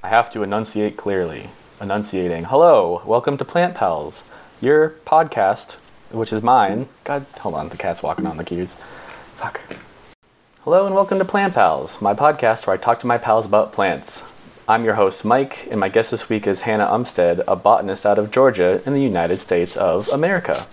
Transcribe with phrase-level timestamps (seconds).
[0.00, 1.50] I have to enunciate clearly.
[1.80, 2.44] Enunciating.
[2.44, 4.22] Hello, welcome to Plant Pals,
[4.60, 5.78] your podcast,
[6.12, 6.88] which is mine.
[7.02, 8.76] God, hold on, the cat's walking on the keys.
[9.34, 9.60] Fuck.
[10.62, 13.72] Hello and welcome to Plant Pals, my podcast where I talk to my pals about
[13.72, 14.30] plants.
[14.68, 18.18] I'm your host, Mike, and my guest this week is Hannah Umstead, a botanist out
[18.18, 20.68] of Georgia in the United States of America.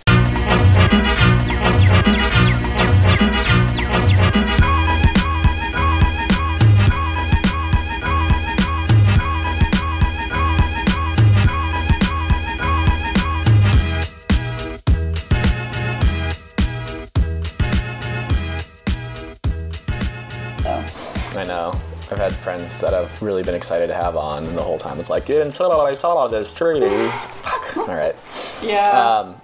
[22.66, 24.98] I've had friends that I've really been excited to have on, and the whole time
[24.98, 26.80] it's like, "Yeah, tell about I saw all this tree."
[27.10, 27.76] Fuck.
[27.76, 28.14] All right.
[28.62, 28.90] yeah.
[28.90, 29.40] Um,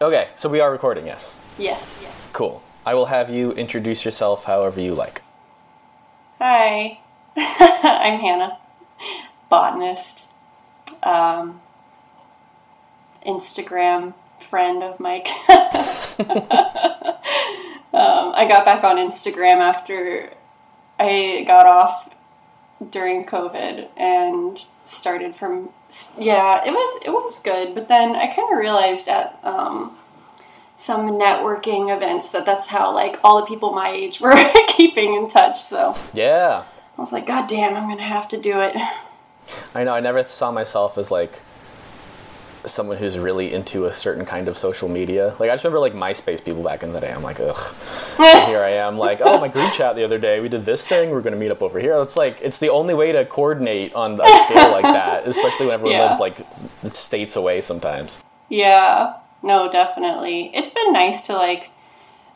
[0.00, 1.06] okay, so we are recording.
[1.06, 1.40] Yes.
[1.58, 2.02] yes.
[2.32, 2.62] Cool.
[2.84, 5.22] I will have you introduce yourself however you like.
[6.38, 7.00] Hi.
[7.36, 8.58] I'm Hannah,
[9.48, 10.24] botanist,
[11.02, 11.60] um,
[13.24, 14.14] Instagram
[14.48, 15.28] friend of Mike.
[15.48, 15.60] um,
[18.34, 20.32] I got back on Instagram after
[20.98, 22.10] I got off
[22.90, 25.68] during COVID and started from
[26.18, 29.96] yeah it was it was good but then I kind of realized at um,
[30.76, 34.32] some networking events that that's how like all the people my age were
[34.68, 36.64] keeping in touch so Yeah.
[36.96, 38.74] I was like god damn I'm gonna have to do it
[39.74, 39.94] I know.
[39.94, 41.40] I never saw myself as like
[42.66, 45.34] someone who's really into a certain kind of social media.
[45.38, 47.12] Like I just remember like MySpace people back in the day.
[47.12, 47.74] I'm like, ugh.
[48.48, 50.40] Here I am, like, oh, my group chat the other day.
[50.40, 51.10] We did this thing.
[51.10, 51.96] We're gonna meet up over here.
[52.00, 55.74] It's like it's the only way to coordinate on a scale like that, especially when
[55.74, 56.06] everyone Yeah.
[56.06, 56.46] lives like
[56.94, 58.22] states away sometimes.
[58.48, 61.70] yeah no definitely it's been nice to like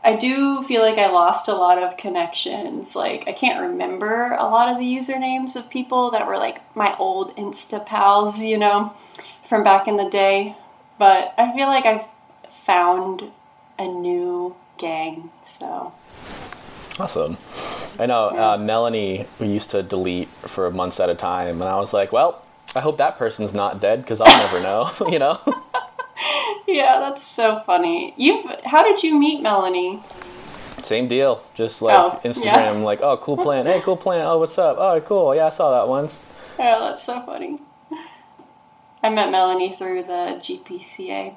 [0.03, 2.95] I do feel like I lost a lot of connections.
[2.95, 6.95] Like I can't remember a lot of the usernames of people that were like my
[6.99, 8.93] old Insta pals, you know,
[9.49, 10.57] from back in the day.
[10.99, 12.05] But I feel like I've
[12.67, 13.23] found
[13.79, 15.31] a new gang.
[15.47, 15.93] So
[16.99, 17.37] Awesome.
[17.99, 19.27] I know uh, Melanie.
[19.41, 22.41] We used to delete for months at a time, and I was like, well.
[22.77, 25.39] I hope that person's not dead because I'll never know, you know?
[26.67, 28.15] yeah, that's so funny.
[28.17, 30.03] You've how did you meet Melanie?
[30.83, 31.41] Same deal.
[31.55, 32.85] Just like Oh, Instagram, yeah.
[32.85, 33.69] like, oh, cool plant.
[33.69, 34.25] Hey, cool plant.
[34.27, 34.77] Oh, what's up?
[34.79, 35.37] Oh, cool.
[35.37, 36.27] Yeah, I saw that once.
[36.59, 37.61] Yeah, that's so funny.
[39.05, 41.35] I met Melanie through the GPCA,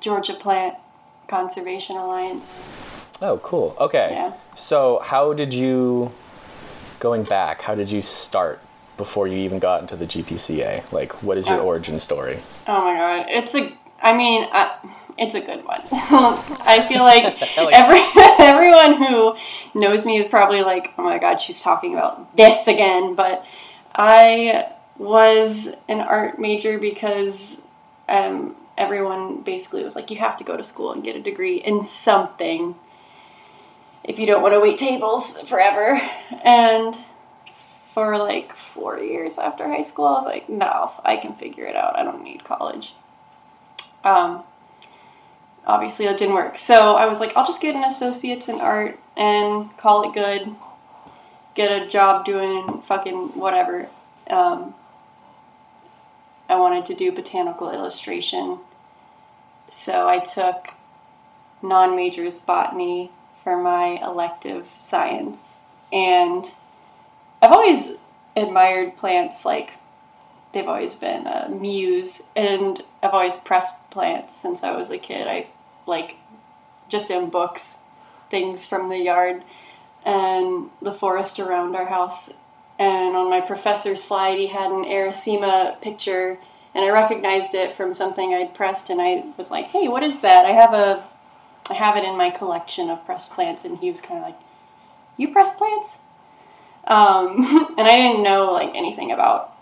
[0.00, 0.76] Georgia Plant
[1.28, 3.18] Conservation Alliance.
[3.20, 3.76] Oh, cool.
[3.78, 4.08] Okay.
[4.12, 4.32] Yeah.
[4.54, 6.12] So, how did you,
[6.98, 8.58] going back, how did you start
[8.96, 10.90] before you even got into the GPCA?
[10.92, 11.66] Like, what is your Oh.
[11.66, 12.38] origin story?
[12.66, 13.70] Oh my god, it's a.
[14.02, 14.70] I mean, uh,
[15.18, 15.82] it's a good one.
[15.92, 18.00] I feel like every
[18.38, 19.36] everyone who
[19.74, 23.14] knows me is probably like, oh my god, she's talking about this again.
[23.14, 23.44] But
[23.94, 27.62] I was an art major because
[28.06, 31.56] um, everyone basically was like, you have to go to school and get a degree
[31.56, 32.74] in something
[34.04, 35.98] if you don't want to wait tables forever.
[36.44, 36.94] And
[37.94, 41.76] for like four years after high school, I was like, no, I can figure it
[41.76, 41.98] out.
[41.98, 42.92] I don't need college.
[44.04, 44.42] Um,
[45.66, 46.58] obviously, that didn't work.
[46.58, 50.54] So I was like, I'll just get an associate's in art and call it good.
[51.54, 53.88] Get a job doing fucking whatever.
[54.28, 54.74] Um,
[56.50, 58.58] I wanted to do botanical illustration.
[59.70, 60.70] So I took
[61.62, 63.12] non majors botany
[63.44, 65.38] for my elective science.
[65.92, 66.44] And
[67.40, 67.92] I've always
[68.36, 69.70] admired plants, like,
[70.52, 72.20] they've always been a muse.
[72.34, 75.28] And I've always pressed plants since I was a kid.
[75.28, 75.46] I,
[75.86, 76.16] like,
[76.88, 77.76] just in books,
[78.28, 79.44] things from the yard
[80.04, 82.30] and the forest around our house.
[82.80, 86.38] And on my professor's slide, he had an Arisaema picture,
[86.74, 90.20] and I recognized it from something I'd pressed, and I was like, "Hey, what is
[90.22, 90.46] that?
[90.46, 91.04] I have a,
[91.68, 94.38] I have it in my collection of pressed plants." And he was kind of like,
[95.18, 95.90] "You press plants?"
[96.86, 99.54] Um, and I didn't know like anything about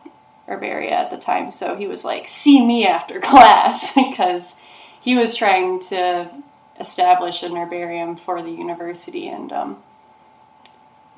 [0.49, 4.55] herbaria at the time, so he was like, "See me after class," because
[5.03, 6.31] he was trying to
[6.79, 9.83] establish an herbarium for the university, and um,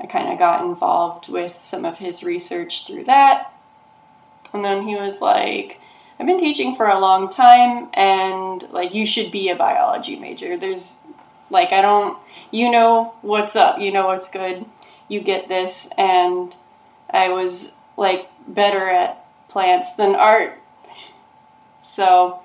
[0.01, 3.53] I kind of got involved with some of his research through that.
[4.53, 5.79] And then he was like,
[6.19, 10.57] I've been teaching for a long time, and like, you should be a biology major.
[10.59, 10.97] There's
[11.49, 12.19] like, I don't,
[12.51, 14.65] you know what's up, you know what's good,
[15.09, 15.89] you get this.
[15.97, 16.55] And
[17.11, 20.59] I was like better at plants than art.
[21.83, 22.41] So,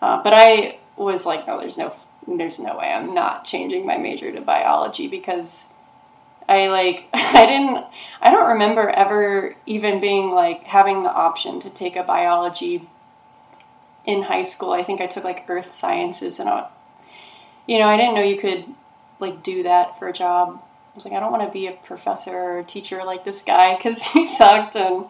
[0.00, 1.94] uh, but I was like, no, there's no,
[2.26, 5.66] there's no way I'm not changing my major to biology because
[6.50, 7.86] I like I didn't
[8.20, 12.88] I don't remember ever even being like having the option to take a biology
[14.04, 14.72] in high school.
[14.72, 16.68] I think I took like earth sciences and I,
[17.66, 18.64] you know, I didn't know you could
[19.20, 20.60] like do that for a job.
[20.60, 23.76] I was like, I don't want to be a professor or teacher like this guy
[23.78, 24.76] because he sucked.
[24.76, 25.06] And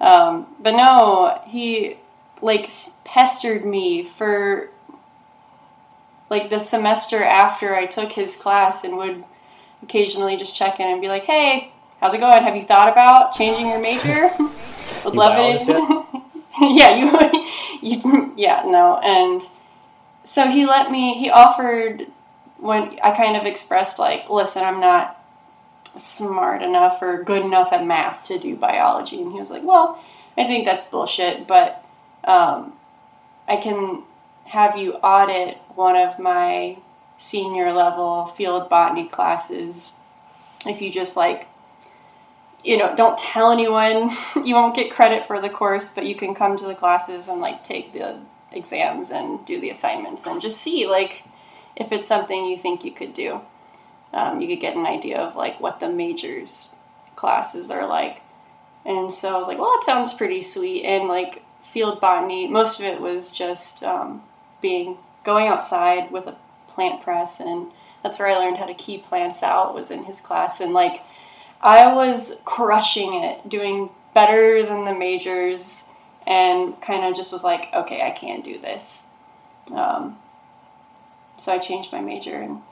[0.00, 1.98] um, but no, he
[2.40, 2.70] like
[3.04, 4.70] pestered me for
[6.30, 9.24] like the semester after I took his class and would
[9.82, 12.42] occasionally just check in and be like, "Hey, how's it going?
[12.42, 14.30] Have you thought about changing your major?"
[15.04, 15.68] Would You love it.
[16.60, 17.46] yeah, you,
[17.82, 19.42] you, yeah, no, and
[20.24, 21.18] so he let me.
[21.18, 22.06] He offered
[22.58, 25.14] when I kind of expressed like, "Listen, I'm not
[25.96, 30.02] smart enough or good enough at math to do biology," and he was like, "Well,
[30.36, 31.84] I think that's bullshit, but
[32.24, 32.72] um,
[33.46, 34.02] I can
[34.44, 36.78] have you audit one of my
[37.18, 39.92] senior level field botany classes
[40.64, 41.46] if you just like
[42.64, 44.10] you know don't tell anyone
[44.44, 47.40] you won't get credit for the course but you can come to the classes and
[47.40, 48.18] like take the
[48.52, 51.22] exams and do the assignments and just see like
[51.76, 53.40] if it's something you think you could do.
[54.12, 56.70] Um, you could get an idea of like what the majors
[57.14, 58.22] classes are like.
[58.84, 60.84] And so i was like well that sounds pretty sweet.
[60.84, 61.42] And like
[61.72, 64.22] field botany most of it was just um,
[64.60, 66.36] being going outside with a
[66.78, 67.72] plant press and
[68.04, 70.60] that's where i learned how to keep plants out was in his class.
[70.60, 71.02] And like
[71.60, 75.82] i was crushing it doing better than the majors
[76.24, 79.06] and kind of just was like okay i can do this.
[79.74, 80.18] Um,
[81.36, 82.62] so i changed my major and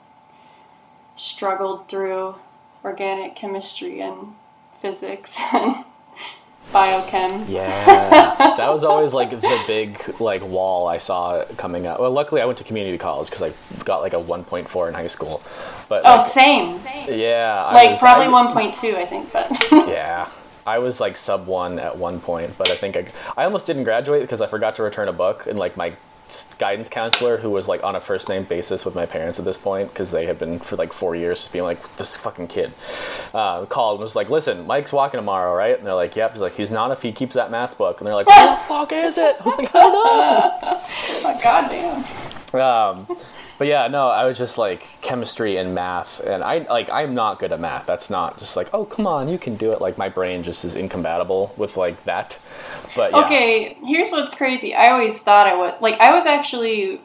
[1.17, 2.37] struggled through
[2.85, 4.35] organic chemistry and
[4.81, 5.85] physics and
[6.73, 12.01] biochem Yeah, that was always like the big like wall I saw coming up.
[12.01, 13.43] Well, luckily I went to community college because
[13.81, 15.43] I got like a 1.4 in high school.
[15.89, 19.49] But oh like, same yeah, like was- probably 1.2 i think but
[19.89, 20.29] Yeah,
[20.67, 23.85] I was like sub one at one point, but I think I I almost didn't
[23.85, 25.93] graduate because I forgot to return a book, and like my
[26.59, 29.59] guidance counselor who was like on a first name basis with my parents at this
[29.59, 32.73] point because they had been for like four years being like this fucking kid.
[33.35, 35.77] Uh, called and was like listen mike's walking tomorrow right?
[35.79, 36.33] And they're like yep.
[36.33, 38.01] He's like he's not if he keeps that math book.
[38.01, 39.37] And they're like what the fuck is it?
[39.41, 40.81] I was like i don't know.
[41.25, 42.05] Oh, goddamn
[42.55, 43.07] um,
[43.59, 47.39] but yeah, no, I was just like chemistry and math, and I like I'm not
[47.39, 47.87] good at math.
[47.87, 49.81] That's not just like oh come on, you can do it.
[49.81, 52.39] Like my brain just is incompatible with like that.
[52.95, 54.75] But yeah, Okay, here's what's crazy.
[54.75, 57.01] I always thought I was like I was actually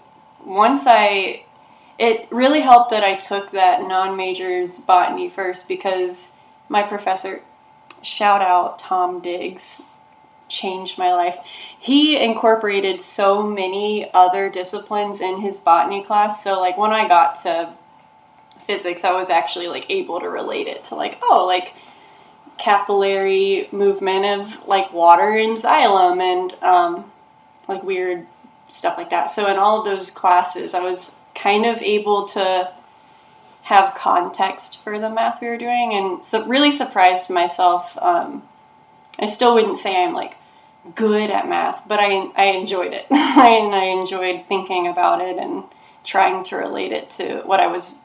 [0.45, 1.45] once I
[1.99, 6.29] it really helped that I took that non-majors botany first because
[6.67, 7.41] my professor
[8.01, 9.81] shout out Tom Diggs
[10.51, 11.37] changed my life.
[11.79, 16.43] He incorporated so many other disciplines in his botany class.
[16.43, 17.73] So like when I got to
[18.67, 21.73] physics, I was actually like able to relate it to like oh like
[22.59, 27.11] capillary movement of like water in xylem and um,
[27.67, 28.27] like weird
[28.67, 29.31] stuff like that.
[29.31, 32.71] So in all of those classes, I was kind of able to
[33.63, 37.97] have context for the math we were doing, and so really surprised myself.
[37.97, 38.43] Um,
[39.19, 40.35] I still wouldn't say I'm like
[40.95, 45.63] good at math, but I I enjoyed it, and I enjoyed thinking about it and
[46.03, 47.95] trying to relate it to what I was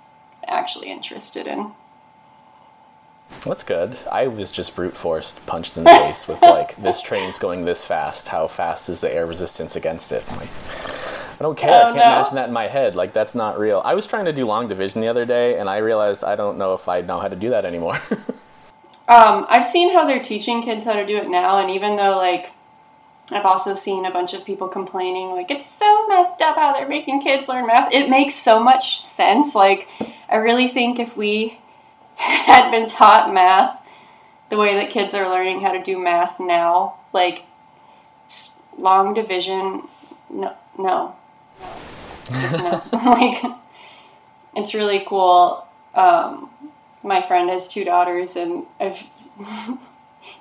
[0.46, 1.73] actually interested in.
[3.44, 3.99] that's good.
[4.12, 7.84] I was just brute forced, punched in the face with like this train's going this
[7.84, 8.28] fast.
[8.28, 10.24] How fast is the air resistance against it?
[10.31, 10.48] I'm like,
[11.39, 11.72] I don't care.
[11.72, 12.03] I Oh, can't no.
[12.03, 12.94] imagine that in my head.
[12.94, 13.82] Like that's not real.
[13.84, 16.56] I was trying to do long division the other day, and I realized I don't
[16.58, 17.98] know if I know how to do that anymore.
[19.08, 22.17] Um, I've seen how they're teaching kids how to do it now, and even though
[22.17, 22.50] like
[23.30, 26.88] I've also seen a bunch of people complaining like it's so messed up how they're
[26.88, 27.92] making kids learn math.
[27.92, 29.54] It makes so much sense.
[29.54, 29.88] Like
[30.28, 31.58] I really think if we
[32.16, 33.80] had been taught math
[34.48, 37.44] the way that kids are learning how to do math now, like
[38.78, 39.88] long division,
[40.30, 41.16] no, no,
[42.30, 42.82] no.
[42.92, 43.42] like
[44.54, 45.66] it's really cool.
[45.94, 46.50] Um,
[47.02, 49.02] my friend has two daughters, and I've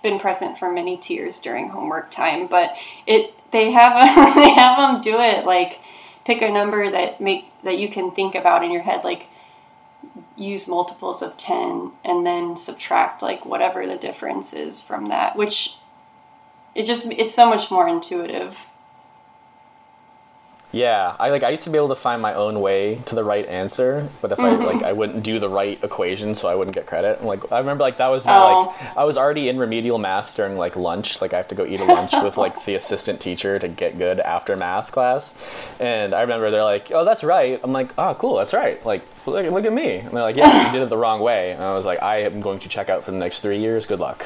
[0.04, 2.48] been present for many tears during homework time.
[2.48, 2.72] But
[3.08, 3.94] it they have
[4.36, 5.80] they have them do it like
[6.26, 9.28] pick a number that make that you can think about in your head, like
[10.36, 15.36] use multiples of ten, and then subtract like whatever the difference is from that.
[15.36, 15.76] Which
[16.74, 18.58] it just it's so much more intuitive.
[20.76, 23.24] Yeah, I like I used to be able to find my own way to the
[23.24, 24.66] right answer, but if I mm-hmm.
[24.66, 27.20] like I wouldn't do the right equation, so I wouldn't get credit.
[27.20, 28.76] And, like I remember, like that was my Oh.
[28.78, 31.22] like I was already in remedial math during like lunch.
[31.22, 33.98] Like I have to go eat a lunch with like the assistant teacher to get
[33.98, 35.34] good after math class.
[35.80, 39.04] And I remember they're like, "Oh, that's right." I'm like, "Oh, cool, that's right." Like
[39.26, 40.00] look, look at me.
[40.00, 42.18] And they're like, "Yeah, you did it the wrong way." And I was like, "I
[42.24, 43.86] am going to check out for the next three years.
[43.86, 44.26] Good luck."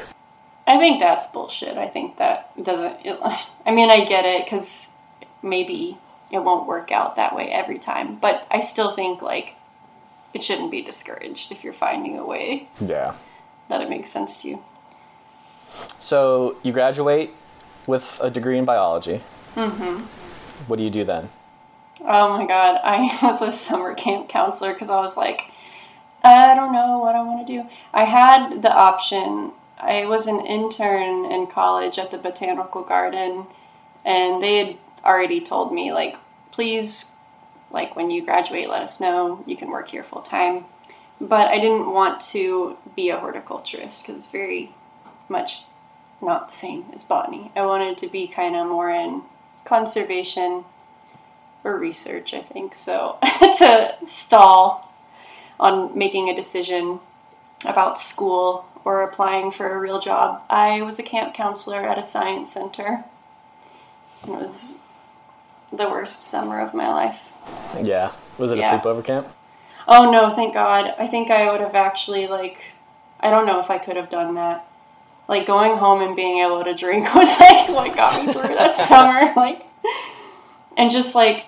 [0.66, 1.78] I think that's bullshit.
[1.78, 3.06] I think that doesn't.
[3.06, 4.88] I mean, I get it because
[5.44, 5.96] maybe
[6.30, 9.54] it won't work out that way every time, but I still think like
[10.32, 13.14] it shouldn't be discouraged if you're finding a way Yeah.
[13.68, 14.64] that it makes sense to you.
[15.98, 17.30] So you graduate
[17.86, 19.20] with a degree in biology.
[19.56, 19.98] Mm-hmm.
[20.68, 21.28] What do you do then?
[22.02, 25.42] Oh my god, I was a summer camp counselor because I was like,
[26.22, 27.68] I don't know what I want to do.
[27.92, 29.52] I had the option.
[29.78, 33.46] I was an intern in college at the botanical garden,
[34.04, 36.16] and they had already told me like,
[36.52, 37.10] please,
[37.70, 39.42] like when you graduate, let us know.
[39.46, 40.64] You can work here full time.
[41.20, 44.74] But I didn't want to be a horticulturist because it's very
[45.28, 45.64] much
[46.22, 47.52] not the same as botany.
[47.54, 49.22] I wanted to be kind of more in
[49.64, 50.64] conservation
[51.64, 52.74] or research, I think.
[52.74, 54.92] So to stall
[55.58, 57.00] on making a decision
[57.64, 62.02] about school or applying for a real job, I was a camp counselor at a
[62.02, 63.04] science center.
[64.22, 64.78] It was
[65.72, 67.18] the worst summer of my life.
[67.82, 68.12] Yeah.
[68.38, 69.28] Was it a sleepover camp?
[69.86, 70.94] Oh no, thank God.
[70.98, 72.58] I think I would have actually like
[73.20, 74.66] I don't know if I could have done that.
[75.28, 78.74] Like going home and being able to drink was like what got me through that
[78.88, 79.32] summer.
[79.36, 79.62] Like
[80.76, 81.46] and just like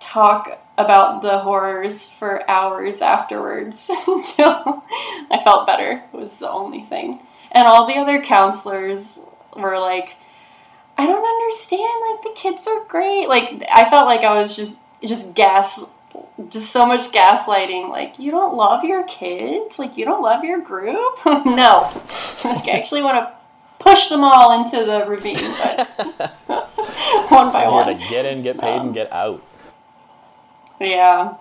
[0.00, 4.84] talk about the horrors for hours afterwards until
[5.30, 7.20] I felt better was the only thing.
[7.50, 9.18] And all the other counselors
[9.56, 10.14] were like,
[10.98, 13.28] I don't understand, like the kids are great.
[13.28, 15.80] Like I felt like I was just just gas
[16.50, 19.78] just so much gaslighting like you don't love your kids?
[19.78, 20.98] Like you don't love your group?
[21.46, 21.90] No.
[22.44, 23.34] Like, i actually want to
[23.78, 25.88] push them all into the ravine but
[27.30, 27.86] one by Here one.
[27.98, 29.42] to get in, get paid, and um, get out.
[30.80, 31.34] yeah.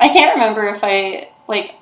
[0.00, 1.74] I can't remember if i like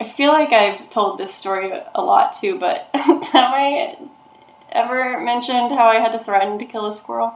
[0.00, 3.22] i feel like i've told this story a lot too but have
[3.54, 3.96] i
[4.72, 7.34] ever mentioned how i had to threaten to kill a squirrel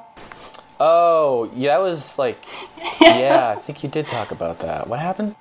[0.80, 2.44] Oh, yeah, that was like,
[3.00, 4.88] yeah, I think you did talk about that.
[4.88, 5.36] What happened?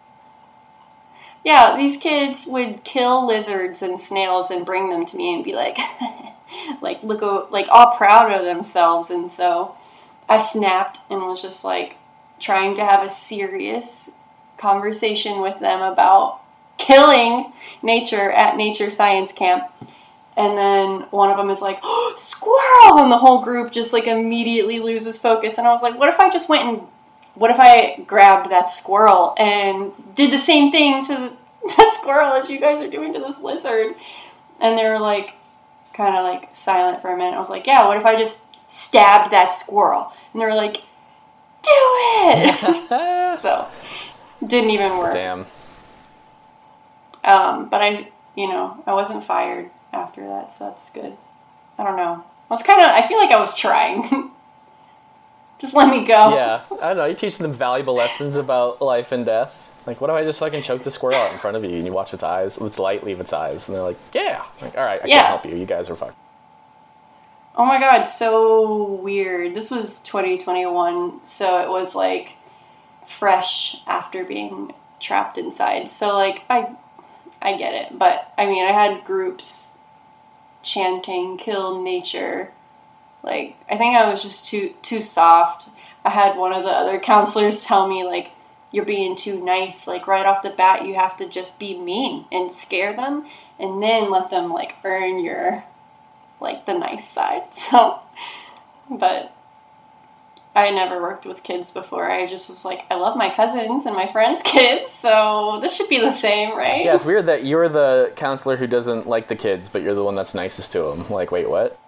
[1.43, 5.53] Yeah, these kids would kill lizards and snails and bring them to me and be
[5.53, 5.77] like,
[6.81, 9.09] like look, like all proud of themselves.
[9.09, 9.75] And so
[10.29, 11.97] I snapped and was just like
[12.39, 14.09] trying to have a serious
[14.57, 16.39] conversation with them about
[16.77, 19.63] killing nature at nature science camp.
[20.35, 23.03] And then one of them is like, oh, squirrel!
[23.03, 25.57] And the whole group just like immediately loses focus.
[25.57, 26.87] And I was like, what if I just went and
[27.35, 32.49] what if I grabbed that squirrel and did the same thing to the squirrel as
[32.49, 33.95] you guys are doing to this lizard?
[34.59, 35.33] And they were like,
[35.93, 37.35] kind of like silent for a minute.
[37.35, 40.11] I was like, yeah, what if I just stabbed that squirrel?
[40.31, 40.77] And they were like,
[41.63, 43.37] do it!
[43.39, 43.67] so,
[44.45, 45.13] didn't even work.
[45.13, 45.45] Damn.
[47.23, 51.15] Um, but I, you know, I wasn't fired after that, so that's good.
[51.77, 52.23] I don't know.
[52.49, 54.31] I was kind of, I feel like I was trying.
[55.59, 56.35] just let me go.
[56.35, 57.05] Yeah, I don't know.
[57.05, 59.69] You're teaching them valuable lessons about life and death.
[59.85, 61.85] Like, what if I just fucking choke the squirrel out in front of you and
[61.85, 64.43] you watch its eyes, its light leave its eyes, and they're like, yeah.
[64.61, 65.15] Like, all right, I Yeah.
[65.21, 65.55] can't help you.
[65.57, 66.15] You guys are fucked.
[67.55, 69.53] Oh my god, so weird.
[69.53, 72.29] This was 2021, so it was like
[73.07, 75.89] fresh after being trapped inside.
[75.89, 76.75] So like I
[77.41, 79.72] I get it, but I mean, I had groups
[80.63, 82.51] chanting kill nature.
[83.23, 85.69] Like I think I was just too too soft.
[86.03, 88.31] I had one of the other counselors tell me like
[88.71, 89.87] you're being too nice.
[89.87, 93.27] Like right off the bat, you have to just be mean and scare them
[93.59, 95.63] and then let them like earn your
[96.41, 97.43] like the nice side.
[97.53, 97.99] So,
[98.89, 99.33] but
[100.55, 102.11] I never worked with kids before.
[102.11, 105.89] I just was like, I love my cousins and my friends' kids, so this should
[105.89, 106.85] be the same, right?
[106.85, 110.03] Yeah, it's weird that you're the counselor who doesn't like the kids, but you're the
[110.03, 111.09] one that's nicest to them.
[111.09, 111.79] Like, wait, what?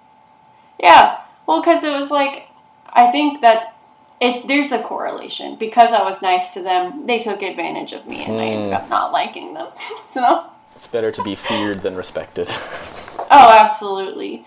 [0.79, 1.19] Yeah.
[1.45, 2.47] Well, because it was like,
[2.89, 3.75] I think that
[4.19, 7.05] it there's a correlation because I was nice to them.
[7.05, 8.89] They took advantage of me, and I ended up hmm.
[8.89, 9.67] not liking them.
[10.09, 10.45] so,
[10.75, 12.47] It's better to be feared than respected.
[12.49, 14.45] oh, absolutely.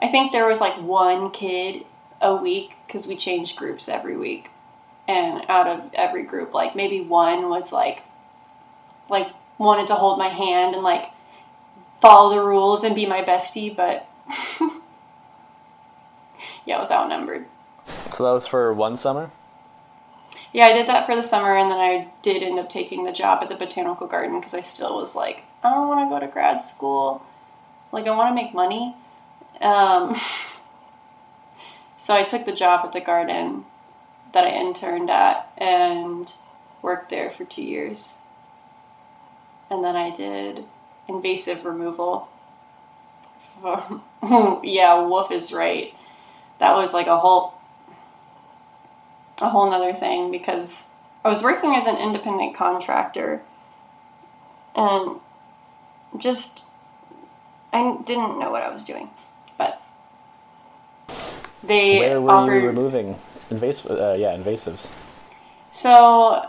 [0.00, 1.84] I think there was like one kid
[2.20, 4.50] a week because we changed groups every week,
[5.08, 8.02] and out of every group, like maybe one was like,
[9.08, 11.06] like wanted to hold my hand and like
[12.00, 14.06] follow the rules and be my bestie, but
[16.66, 17.46] yeah, I was outnumbered.
[18.10, 19.30] so that was for one summer?
[20.52, 23.12] yeah, I did that for the summer, and then I did end up taking the
[23.12, 26.20] job at the botanical garden because I still was like, I don't want to go
[26.20, 27.24] to grad school.
[27.90, 28.94] Like, I want to make money.
[29.62, 30.14] Um,
[32.02, 33.64] so I took the job at the garden
[34.34, 36.32] that I interned at and
[36.82, 38.14] worked there for two years.
[39.70, 40.64] And then I did
[41.08, 42.28] invasive removal.
[43.62, 45.94] yeah, Wolf is right.
[46.58, 47.54] That was like a whole
[49.40, 50.82] a whole nother thing because
[51.24, 53.42] I was working as an independent contractor
[54.74, 55.20] and
[56.18, 56.62] just
[57.72, 59.10] I didn't know what I was doing,
[61.62, 62.60] they Where were offered.
[62.60, 63.18] you removing
[63.50, 63.90] invasive?
[63.90, 64.90] Uh, yeah, invasives.
[65.70, 66.48] So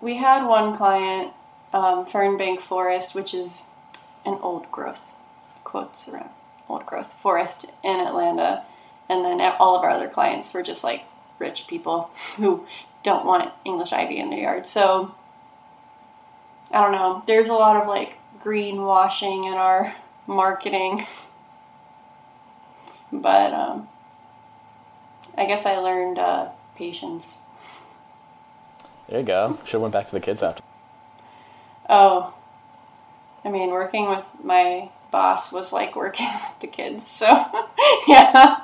[0.00, 1.32] we had one client,
[1.72, 3.64] um, Fernbank Forest, which is
[4.24, 5.00] an old growth,
[5.64, 6.30] quotes around
[6.68, 8.64] old growth forest in Atlanta,
[9.08, 11.04] and then all of our other clients were just like
[11.38, 12.66] rich people who
[13.02, 14.66] don't want English ivy in their yard.
[14.66, 15.14] So
[16.70, 17.22] I don't know.
[17.26, 19.94] There's a lot of like greenwashing in our
[20.26, 21.06] marketing,
[23.12, 23.88] but um,
[25.36, 27.38] I guess I learned uh, patience.
[29.08, 29.58] There you go.
[29.64, 30.62] Should have went back to the kids after.
[31.88, 32.34] Oh,
[33.44, 37.06] I mean, working with my boss was like working with the kids.
[37.06, 37.26] So,
[38.08, 38.60] yeah,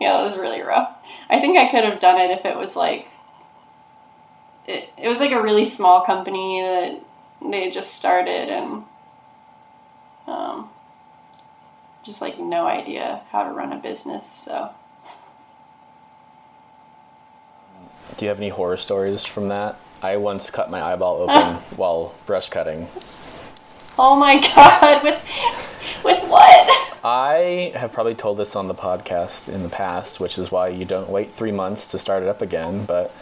[0.00, 0.96] yeah, it was really rough.
[1.28, 3.08] I think I could have done it if it was like,
[4.66, 7.00] it, it was like a really small company that
[7.50, 8.84] they had just started and,
[10.26, 10.70] um,
[12.04, 14.24] just like no idea how to run a business.
[14.24, 14.70] So,
[18.16, 19.78] Do you have any horror stories from that?
[20.02, 22.88] I once cut my eyeball open while brush cutting.
[23.98, 27.00] oh my god, with with what?
[27.04, 30.84] I have probably told this on the podcast in the past, which is why you
[30.84, 32.84] don't wait three months to start it up again.
[32.84, 33.14] But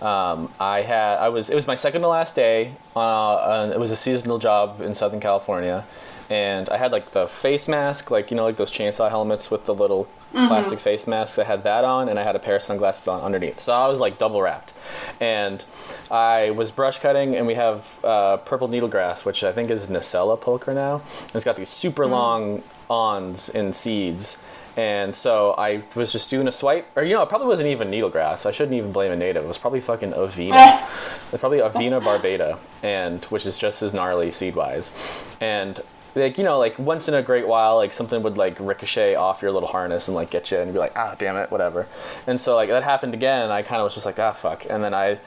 [0.00, 2.74] um, I had, I was, it was my second to last day.
[2.94, 5.84] Uh, it was a seasonal job in Southern California,
[6.30, 9.64] and I had like the face mask, like you know, like those chainsaw helmets with
[9.66, 11.38] the little plastic face masks.
[11.38, 13.60] I had that on, and I had a pair of sunglasses on underneath.
[13.60, 14.72] So I was like double wrapped,
[15.20, 15.64] and
[16.10, 20.38] I was brush cutting, and we have uh, purple needlegrass, which I think is Nassella
[20.38, 21.02] pulchra now.
[21.20, 24.42] And it's got these super long awns and seeds.
[24.74, 27.90] And so I was just doing a swipe, or you know, it probably wasn't even
[27.90, 28.46] needlegrass.
[28.46, 29.44] I shouldn't even blame a native.
[29.44, 30.88] It was probably fucking Avena.
[31.32, 34.94] It's probably Avena barbata, and which is just as gnarly seed wise.
[35.40, 35.80] And
[36.14, 39.42] like you know, like once in a great while, like something would like ricochet off
[39.42, 41.86] your little harness and like get you, and be like, ah, damn it, whatever.
[42.26, 44.64] And so like that happened again, and I kind of was just like, ah, fuck.
[44.68, 45.18] And then I,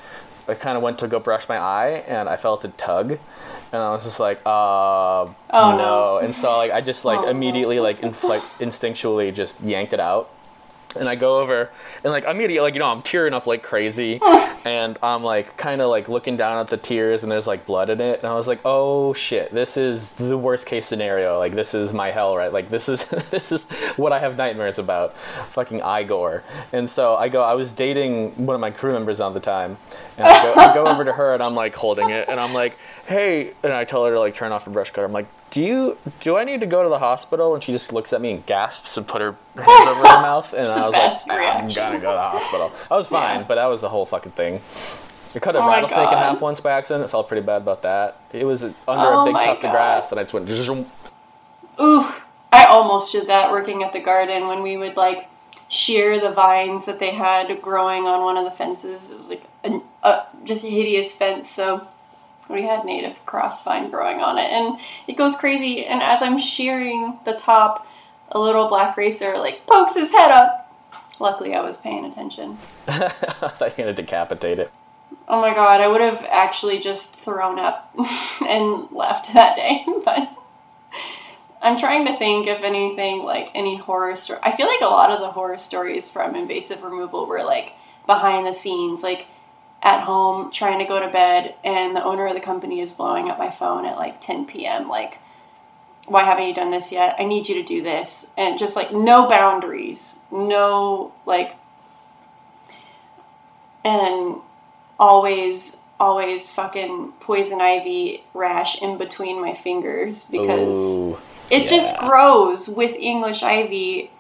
[0.48, 3.12] I kind of went to go brush my eye, and I felt a tug,
[3.72, 4.50] and I was just like, uh,
[5.26, 5.78] Oh, no.
[5.78, 6.18] no.
[6.20, 7.30] And so like I just like Oh, no.
[7.30, 10.30] immediately like infl- instinctually just yanked it out.
[10.96, 11.70] And I go over
[12.04, 14.20] and like immediately like you know I'm tearing up like crazy,
[14.66, 17.90] and I'm like kind of like looking down at the tears and there's like blood
[17.90, 21.38] in it, and I was like, oh shit, this is the worst case scenario.
[21.40, 22.52] Like this is my hell, right?
[22.52, 26.44] Like this is this is what I have nightmares about, fucking eye gore.
[26.72, 29.78] And so I go, I was dating one of my crew members at the time,
[30.18, 32.54] and I go, I go over to her and I'm like holding it, and I'm
[32.54, 32.78] like,
[33.08, 35.06] hey, and I tell her to like turn off the brush cutter.
[35.06, 37.54] I'm like, do you do I need to go to the hospital?
[37.54, 40.54] And she just looks at me and gasps and put her hands over her mouth,
[40.54, 42.72] and I was like, best I'm gonna go to the hospital.
[42.92, 43.46] I was fine, Yeah.
[43.48, 44.62] but that was the whole fucking thing.
[45.36, 47.04] I cut a Oh rattlesnake in half once by accident.
[47.06, 48.18] It felt pretty bad about that.
[48.32, 50.48] It was under Oh a big tuft of grass, and I just went.
[50.48, 50.86] zhuzh.
[51.80, 52.14] Ooh,
[52.54, 55.28] I almost did that working at the garden when we would like
[55.68, 59.10] shear the vines that they had growing on one of the fences.
[59.10, 61.86] It was like a, a just a hideous fence, so
[62.50, 65.86] we had native cross vine growing on it, and it goes crazy.
[65.86, 67.88] And as I'm shearing the top,
[68.32, 70.62] a little black racer like pokes his head up.
[71.20, 72.58] Luckily, I was paying attention.
[72.88, 74.72] I thought you were gonna decapitate it.
[75.28, 77.94] Oh my god, I would have actually just thrown up
[78.48, 79.86] and left that day.
[80.06, 80.30] But
[81.62, 84.40] I'm trying to think if anything, like any horror story.
[84.44, 87.74] I feel like a lot of the horror stories from invasive removal were like
[88.06, 89.26] behind the scenes, like
[89.82, 93.30] at home trying to go to bed, and the owner of the company is blowing
[93.30, 94.90] up my phone at like 10 p.m.
[94.90, 95.20] Like,
[96.08, 97.16] why haven't you done this yet?
[97.20, 98.28] I need you to do this.
[98.38, 101.56] And just like no boundaries, no like,
[103.84, 104.38] and
[105.00, 111.18] always always fucking poison ivy rash in between my fingers because Ooh,
[111.50, 114.12] it just grows with english ivy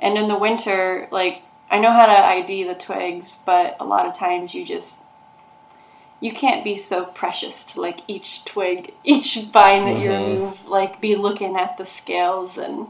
[0.00, 4.06] and in the winter like i know how to id the twigs but a lot
[4.06, 4.94] of times you just
[6.20, 10.28] you can't be so precious to like each twig each vine that you Mhm.
[10.34, 12.86] remove like be looking at the scales and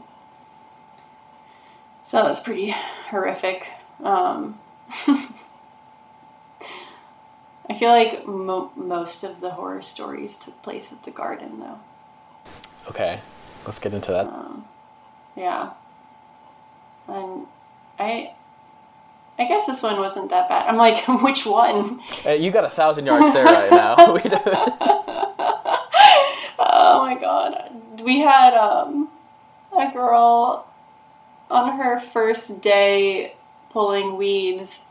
[2.05, 2.69] so that was pretty
[3.09, 3.65] horrific
[4.03, 4.59] um
[7.69, 11.79] I feel like mo- most of the horror stories took place at the garden, though.
[12.89, 13.21] Okay,
[13.65, 14.27] let's get into that.
[14.27, 14.65] Um,
[15.37, 15.71] yeah.
[17.07, 17.47] And
[17.97, 18.33] I,
[19.39, 20.67] I guess this one wasn't that bad.
[20.67, 22.01] I'm like, which one?
[22.25, 23.95] You got a thousand yard stare right now.
[26.65, 28.01] Oh my god.
[28.01, 29.09] We had um,
[29.77, 30.67] a girl
[31.49, 33.35] on her first day
[33.71, 34.83] pulling weeds,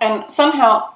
[0.00, 0.92] and somehow,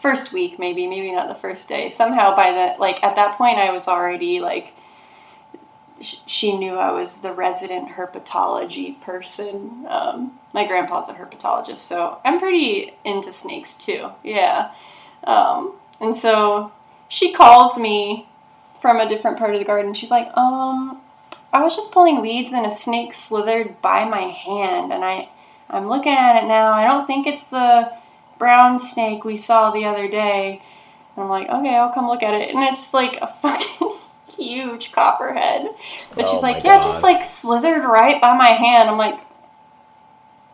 [0.00, 3.58] first week maybe, maybe not the first day, somehow by the, like, at that point
[3.58, 4.72] I was already like,
[6.02, 9.86] she knew I was the resident herpetology person.
[9.88, 14.10] Um, my grandpa's a herpetologist, so I'm pretty into snakes too.
[14.22, 14.72] Yeah.
[15.24, 16.72] Um, and so
[17.08, 18.28] she calls me
[18.80, 19.94] from a different part of the garden.
[19.94, 21.00] She's like, um,
[21.52, 25.28] I was just pulling weeds and a snake slithered by my hand, and I,
[25.70, 26.72] I'm looking at it now.
[26.72, 27.92] I don't think it's the
[28.38, 30.62] brown snake we saw the other day.
[31.14, 33.98] And I'm like, okay, I'll come look at it, and it's like a fucking
[34.42, 35.68] huge copperhead.
[36.14, 38.88] But Oh she's like, yeah, it just like slithered right by my hand.
[38.88, 39.20] I'm like,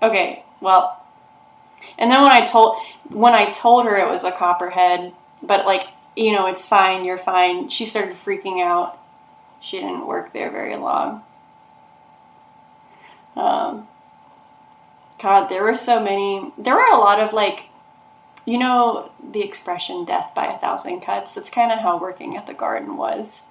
[0.03, 0.95] okay, well.
[1.99, 2.77] And then when I told
[3.09, 7.19] when I told her it was a copperhead, but like you know, it's fine, you're
[7.19, 7.69] fine.
[7.69, 8.99] She started freaking out.
[9.61, 11.23] She didn't work there very long.
[13.37, 13.87] Um,
[15.23, 16.53] God, there were so many.
[16.59, 17.65] There were a lot of like,
[18.45, 22.47] you know, the expression "death by a thousand cuts." That's kind of how working at
[22.47, 23.43] the garden was.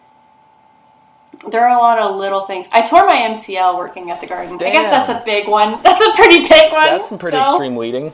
[1.49, 2.67] There are a lot of little things.
[2.71, 4.55] I tore my MCL working at the garden.
[4.55, 5.81] I guess that's a big one.
[5.83, 6.85] That's a pretty big one.
[6.85, 8.11] That's some pretty so- extreme weeding.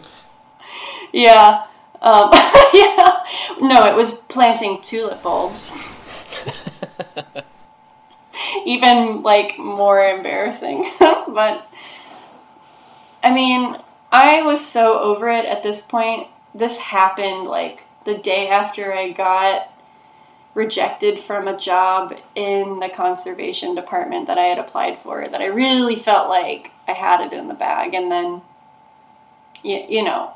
[1.13, 1.65] Yeah.
[2.01, 2.29] Um,
[2.73, 3.19] yeah.
[3.61, 5.75] No, it was planting tulip bulbs.
[8.65, 10.91] Even like more embarrassing.
[10.99, 11.67] but
[13.23, 13.77] I mean,
[14.11, 16.27] I was so over it at this point.
[16.53, 19.72] This happened like the day after I got
[20.53, 25.45] rejected from a job in the conservation department that I had applied for that I
[25.45, 28.41] really felt like I had it in the bag and then
[29.63, 30.33] you, you know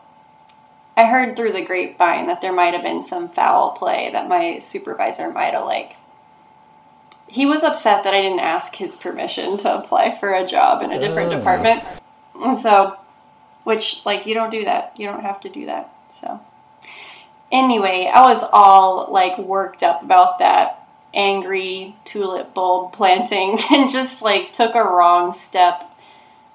[0.98, 4.58] I heard through the grapevine that there might have been some foul play that my
[4.58, 5.96] supervisor might have like.
[7.28, 10.92] He was upset that I didn't ask his permission to apply for a job in
[10.92, 11.38] a different Oh.
[11.38, 11.84] department.
[12.42, 12.98] And so,
[13.64, 14.94] which, like, you don't do that.
[14.98, 15.94] You don't have to do that.
[16.20, 16.40] So,
[17.52, 24.22] anyway, I was all like worked up about that angry tulip bulb planting and just
[24.22, 25.84] like took a wrong step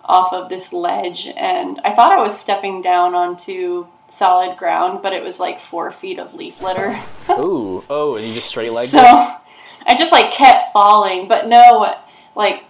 [0.04, 5.12] off of this ledge and I thought I was stepping down onto solid ground, but
[5.12, 6.98] it was like four feet of leaf litter.
[7.30, 9.38] Ooh, oh, and you just straight legged so it.
[9.86, 11.94] I just like kept falling, but no,
[12.36, 12.64] like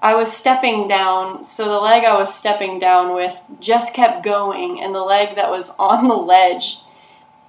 [0.00, 4.80] I was stepping down, so the leg I was stepping down with just kept going,
[4.80, 6.78] and the leg that was on the ledge,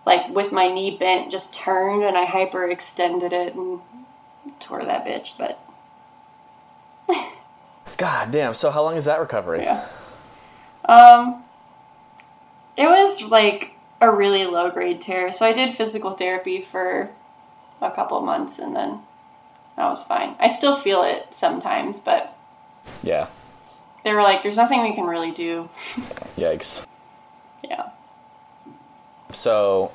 [0.09, 3.79] like with my knee bent, just turned and I hyperextended it and
[4.59, 5.33] tore that bitch.
[5.37, 5.59] But
[7.97, 8.55] God damn.
[8.55, 9.61] So how long is that recovery?
[9.61, 9.85] Yeah.
[10.85, 11.43] Um,
[12.75, 15.31] it was like a really low grade tear.
[15.31, 17.11] So I did physical therapy for
[17.79, 19.01] a couple months and then
[19.77, 20.35] I was fine.
[20.39, 22.35] I still feel it sometimes, but
[23.03, 23.27] Yeah.
[24.03, 25.69] they were like, there's nothing we can really do.
[26.35, 26.87] Yikes.
[27.63, 27.89] Yeah.
[29.31, 29.91] So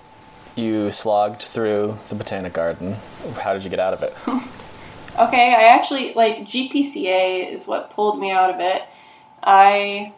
[0.56, 2.96] you slogged through the botanic garden.
[3.40, 4.16] How did you get out of it?
[5.16, 8.82] Okay, I actually, like, GPCA is what pulled me out of it.
[9.44, 10.12] I,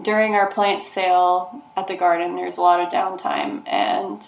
[0.00, 4.24] during our plant sale at the garden, there's a lot of downtime, and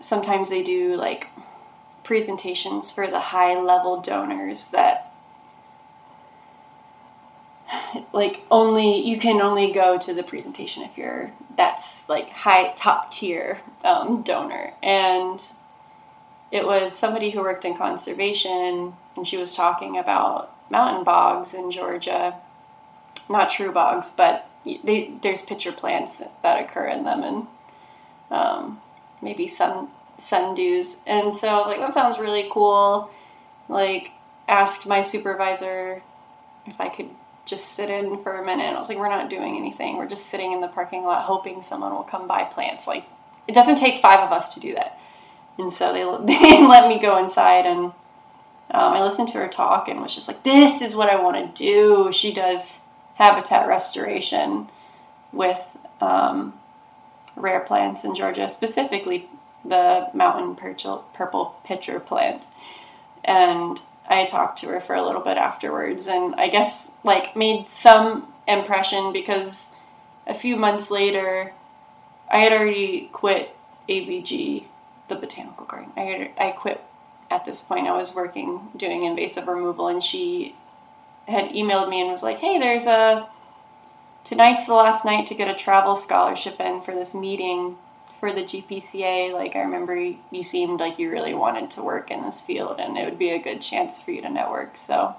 [0.00, 1.28] sometimes they do, like,
[2.02, 5.09] presentations for the high level donors that,
[8.12, 13.12] like, only, you can only go to the presentation if you're, that's, like, high, top
[13.12, 14.72] tier um, donor.
[14.82, 15.40] And,
[16.50, 21.70] it was somebody who worked in conservation and she was talking about mountain bogs in
[21.70, 22.34] Georgia.
[23.28, 27.46] Not true bogs, but they, there's pitcher plants that occur in them and
[28.30, 28.80] um,
[29.22, 30.96] maybe sun sundews.
[31.06, 33.10] And so I was like, that sounds really cool.
[33.68, 34.10] Like,
[34.48, 36.02] asked my supervisor
[36.66, 37.08] if I could
[37.46, 38.74] just sit in for a minute.
[38.74, 39.96] I was like, we're not doing anything.
[39.96, 42.86] We're just sitting in the parking lot hoping someone will come buy plants.
[42.86, 43.04] Like,
[43.48, 44.98] it doesn't take five of us to do that.
[45.58, 46.00] And so they,
[46.38, 47.92] they let me go inside and
[48.72, 51.54] um, I listened to her talk and was just like, this is what I want
[51.54, 52.10] to do.
[52.12, 52.78] She does
[53.14, 54.68] habitat restoration
[55.32, 55.60] with
[56.00, 56.54] um,
[57.36, 59.28] rare plants in Georgia, specifically
[59.64, 62.46] the mountain purple, purple pitcher plant.
[63.24, 67.68] And I talked to her for a little bit afterwards and I guess like made
[67.68, 69.68] some impression because
[70.26, 71.52] a few months later
[72.30, 73.56] I had already quit
[73.88, 74.64] ABG,
[75.08, 75.92] the botanical garden.
[75.96, 76.82] I had, I quit
[77.30, 77.88] at this point.
[77.88, 80.54] I was working doing invasive removal, and she
[81.26, 83.28] had emailed me and was like, "Hey, there's a
[84.24, 87.76] tonight's the last night to get a travel scholarship in for this meeting
[88.20, 89.32] for the GPCA.
[89.32, 92.96] Like, I remember you seemed like you really wanted to work in this field, and
[92.96, 94.76] it would be a good chance for you to network.
[94.76, 95.16] So,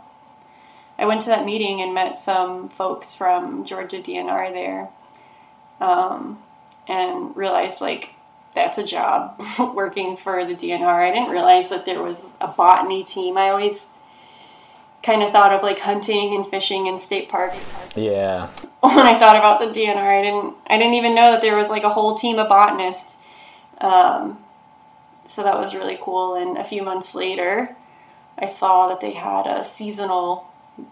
[0.97, 4.89] I went to that meeting and met some folks from Georgia DNR there,
[5.79, 6.37] um,
[6.87, 8.11] and realized like
[8.53, 9.41] that's a job
[9.75, 11.09] working for the DNR.
[11.09, 13.37] I didn't realize that there was a botany team.
[13.37, 13.87] I always
[15.03, 17.75] kind of thought of like hunting and fishing in state parks.
[17.95, 18.49] Yeah.
[18.81, 21.69] When I thought about the DNR, I didn't I didn't even know that there was
[21.69, 23.13] like a whole team of botanists.
[23.79, 24.39] Um,
[25.25, 26.33] so that was really cool.
[26.33, 27.75] And a few months later,
[28.39, 30.47] I saw that they had a seasonal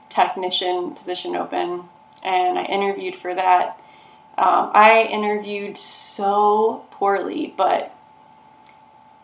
[0.09, 1.89] technician position open,
[2.23, 3.79] and I interviewed for that.
[4.37, 7.91] Um, I interviewed so poorly, but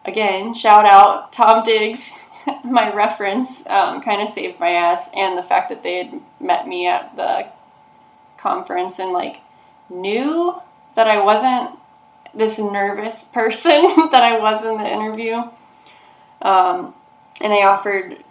[0.06, 2.12] again, shout out Tom Diggs
[2.64, 6.68] my reference um, kind of saved my ass, and the fact that they had met
[6.68, 7.48] me at the
[8.38, 9.38] conference and like
[9.90, 10.56] knew
[10.96, 11.80] that I wasn't
[12.34, 13.82] this nervous person
[14.12, 15.44] that I was in the interview.
[16.42, 16.94] Um,
[17.42, 18.24] and they offered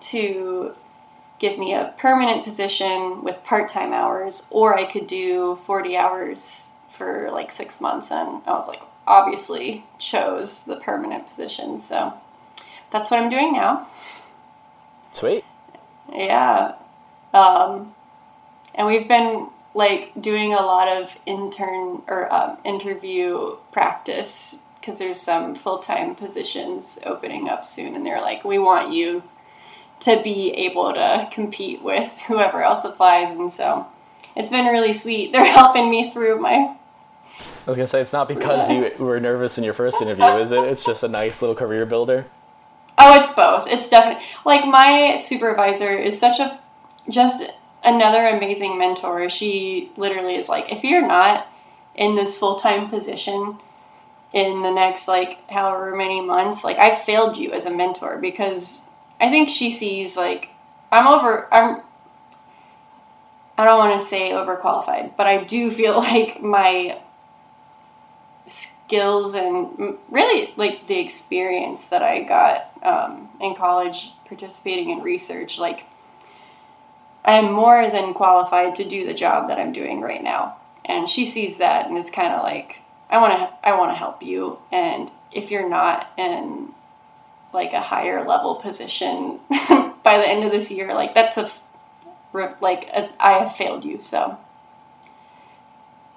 [0.00, 0.74] to
[1.38, 6.66] give me a permanent position with part time hours, or I could do 40 hours
[6.96, 8.10] for like six months.
[8.10, 11.80] And I was like, obviously, chose the permanent position.
[11.80, 12.14] So
[12.94, 13.88] that's what I'm doing now.
[15.10, 15.44] Sweet.
[16.12, 16.76] Yeah.
[17.34, 17.92] Um,
[18.72, 25.20] and we've been like doing a lot of intern or um, interview practice because there's
[25.20, 29.24] some full time positions opening up soon, and they're like, we want you
[30.00, 33.88] to be able to compete with whoever else applies, and so
[34.36, 35.32] it's been really sweet.
[35.32, 36.76] They're helping me through my.
[37.40, 40.52] I was gonna say it's not because you were nervous in your first interview, is
[40.52, 40.62] it?
[40.68, 42.26] It's just a nice little career builder.
[42.98, 43.66] Oh, it's both.
[43.66, 46.60] It's definitely like my supervisor is such a
[47.10, 47.42] just
[47.82, 49.28] another amazing mentor.
[49.28, 51.46] She literally is like, if you're not
[51.94, 53.58] in this full time position
[54.32, 58.82] in the next like however many months, like I failed you as a mentor because
[59.20, 60.48] I think she sees like
[60.90, 61.82] I'm over I'm
[63.56, 67.00] I don't want to say overqualified, but I do feel like my
[68.86, 75.58] skills and really like the experience that I got um, in college participating in research,
[75.58, 75.84] like
[77.24, 80.58] I'm more than qualified to do the job that I'm doing right now.
[80.84, 82.76] And she sees that and is kind of like,
[83.08, 84.58] I want to, I want to help you.
[84.70, 86.72] And if you're not in
[87.54, 91.50] like a higher level position by the end of this year, like that's a,
[92.60, 94.00] like a, I have failed you.
[94.02, 94.36] So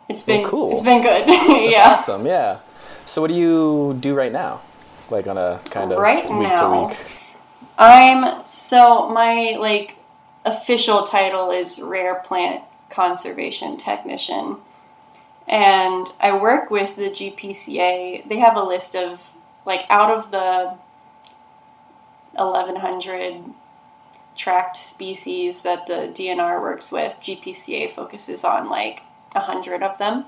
[0.10, 0.72] it's been well, cool.
[0.72, 1.28] It's been good.
[1.72, 1.94] yeah.
[1.94, 2.26] Awesome.
[2.26, 2.60] Yeah.
[3.06, 4.62] So what do you do right now?
[5.10, 6.98] Like on a kind of right week now, to week.
[7.78, 9.96] I'm so my like
[10.46, 14.58] official title is rare plant conservation technician.
[15.48, 18.28] And I work with the GPCA.
[18.28, 19.20] They have a list of
[19.66, 20.78] like out of the
[22.34, 23.44] 1100
[24.36, 29.02] tracked species that the DNR works with, GPCA focuses on like
[29.36, 30.26] a hundred of them.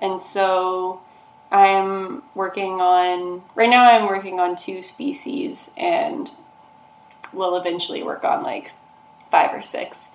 [0.00, 1.00] And so
[1.50, 6.30] I'm working on, right now, I'm working on two species and
[7.32, 8.72] will eventually work on like
[9.30, 10.08] five or six.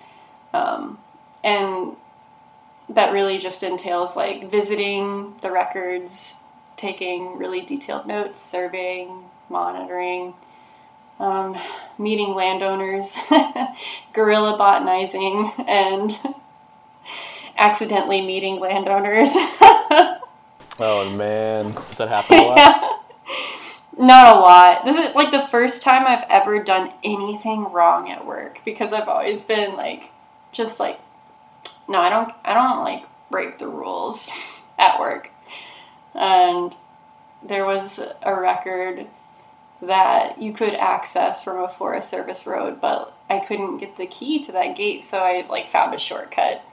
[0.52, 0.98] Um,
[1.42, 1.96] and
[2.88, 6.34] that really just entails like visiting the records,
[6.76, 10.34] taking really detailed notes, surveying, monitoring,
[11.18, 11.56] um,
[11.98, 13.14] meeting landowners,
[14.12, 16.18] guerrilla botanizing, and
[17.56, 19.28] accidentally meeting landowners.
[20.78, 23.04] oh man, does that happen a lot?
[23.98, 24.84] Not a lot.
[24.84, 29.08] This is like the first time I've ever done anything wrong at work because I've
[29.08, 30.10] always been like,
[30.50, 30.98] just like,
[31.88, 34.30] no, I don't, I don't like break the rules
[34.78, 35.30] at work.
[36.14, 36.74] And
[37.46, 39.06] there was a record
[39.82, 44.44] that you could access from a Forest Service road, but I couldn't get the key
[44.44, 46.64] to that gate, so I like found a shortcut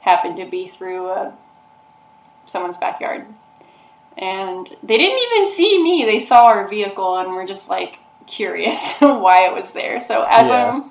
[0.00, 1.32] happened to be through uh,
[2.46, 3.26] someone's backyard.
[4.16, 6.04] And they didn't even see me.
[6.04, 10.00] They saw our vehicle and were just like curious why it was there.
[10.00, 10.72] So as yeah.
[10.72, 10.90] I'm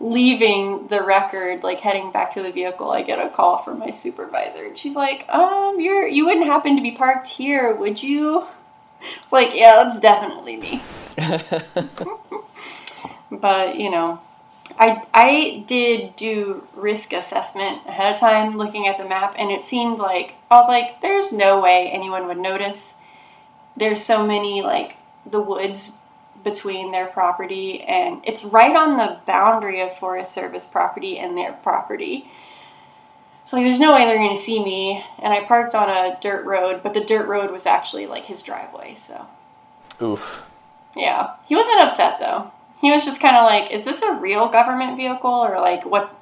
[0.00, 3.90] leaving the record, like heading back to the vehicle, I get a call from my
[3.92, 4.64] supervisor.
[4.66, 8.46] And she's like, um, you're you wouldn't happen to be parked here, would you?
[9.22, 10.82] It's like, yeah, that's definitely me.
[13.30, 14.20] but, you know,
[14.78, 19.62] I, I did do risk assessment ahead of time looking at the map and it
[19.62, 22.98] seemed like I was like there's no way anyone would notice
[23.76, 24.96] there's so many like
[25.30, 25.92] the woods
[26.44, 31.52] between their property and it's right on the boundary of Forest Service property and their
[31.52, 32.30] property.
[33.46, 35.04] So like, there's no way they're going to see me.
[35.18, 38.42] And I parked on a dirt road, but the dirt road was actually like his
[38.42, 38.94] driveway.
[38.94, 39.26] So
[40.00, 40.48] Oof.
[40.96, 42.52] yeah, he wasn't upset though.
[42.80, 46.14] He was just kind of like, "Is this a real government vehicle or like what?"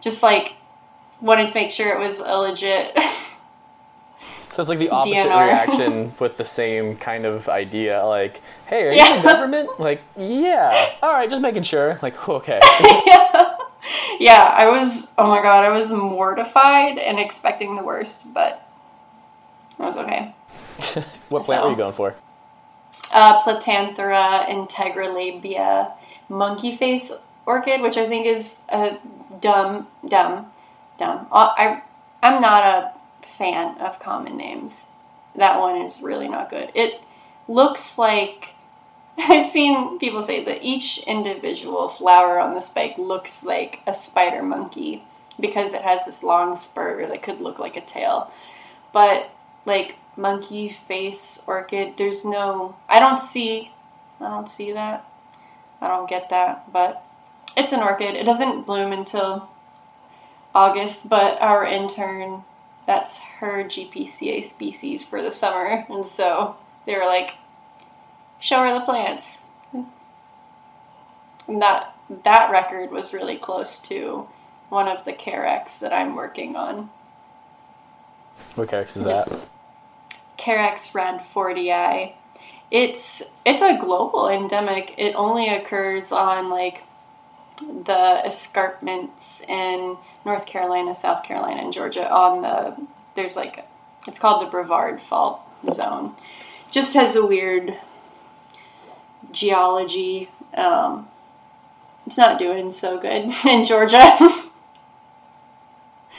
[0.00, 0.54] Just like
[1.20, 2.96] wanted to make sure it was a legit.
[4.48, 5.44] So it's like the opposite DNR.
[5.48, 8.02] reaction with the same kind of idea.
[8.06, 9.16] Like, hey, are you Yeah.
[9.20, 9.78] the government?
[9.78, 10.92] Like, yeah.
[11.02, 11.98] All right, just making sure.
[12.00, 12.58] Like, okay.
[12.80, 13.56] yeah,
[14.18, 15.12] yeah, I was.
[15.18, 18.66] Oh my god, I was mortified and expecting the worst, but
[19.78, 20.34] it was okay.
[21.28, 22.14] what plant were you going for?
[23.12, 25.92] Uh, Platanthera integrilabia
[26.28, 27.12] monkey face
[27.46, 28.98] orchid, which I think is a
[29.40, 30.46] dumb, dumb,
[30.98, 31.26] dumb.
[31.30, 31.82] Uh, I,
[32.22, 32.92] I'm not a
[33.38, 34.72] fan of common names.
[35.36, 36.70] That one is really not good.
[36.74, 37.00] It
[37.48, 38.50] looks like
[39.18, 44.42] I've seen people say that each individual flower on the spike looks like a spider
[44.42, 45.04] monkey
[45.40, 48.30] because it has this long spur that could look like a tail.
[48.92, 49.30] But
[49.64, 53.72] like monkey face orchid, there's no I don't see
[54.20, 55.08] I don't see that.
[55.80, 57.04] I don't get that, but
[57.56, 58.14] it's an orchid.
[58.14, 59.48] It doesn't bloom until
[60.54, 62.44] August, but our intern
[62.86, 67.34] that's her GPCA species for the summer, and so they were like,
[68.38, 69.40] show her the plants.
[71.48, 74.28] And that that record was really close to
[74.68, 76.90] one of the Carex that I'm working on.
[78.54, 79.48] What character is that?
[80.38, 82.14] Carex radfordii.
[82.70, 84.94] It's it's a global endemic.
[84.98, 86.82] It only occurs on like
[87.60, 92.10] the escarpments in North Carolina, South Carolina, and Georgia.
[92.10, 93.66] On the there's like
[94.06, 95.40] it's called the Brevard Fault
[95.72, 96.14] Zone.
[96.70, 97.78] Just has a weird
[99.32, 100.28] geology.
[100.54, 101.08] Um,
[102.06, 104.16] it's not doing so good in Georgia.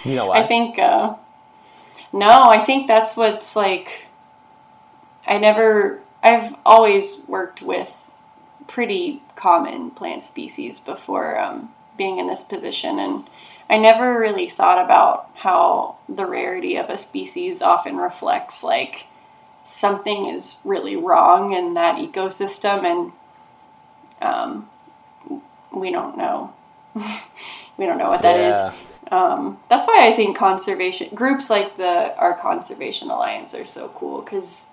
[0.04, 0.44] You know why?
[0.44, 1.16] I think uh,
[2.14, 3.90] no, I think that's what's like.
[5.28, 6.00] I never.
[6.24, 7.92] I've always worked with
[8.68, 13.30] pretty common plant species before um, being in this position, and
[13.70, 19.04] I never really thought about how the rarity of a species often reflects like
[19.66, 23.12] something is really wrong in that ecosystem, and
[24.22, 24.70] um,
[25.74, 26.54] we don't know.
[26.96, 28.74] we don't know what that is.
[28.74, 28.74] yeah.
[29.12, 34.22] Um, that's why I think conservation groups like the our conservation alliance are so cool
[34.22, 34.66] because,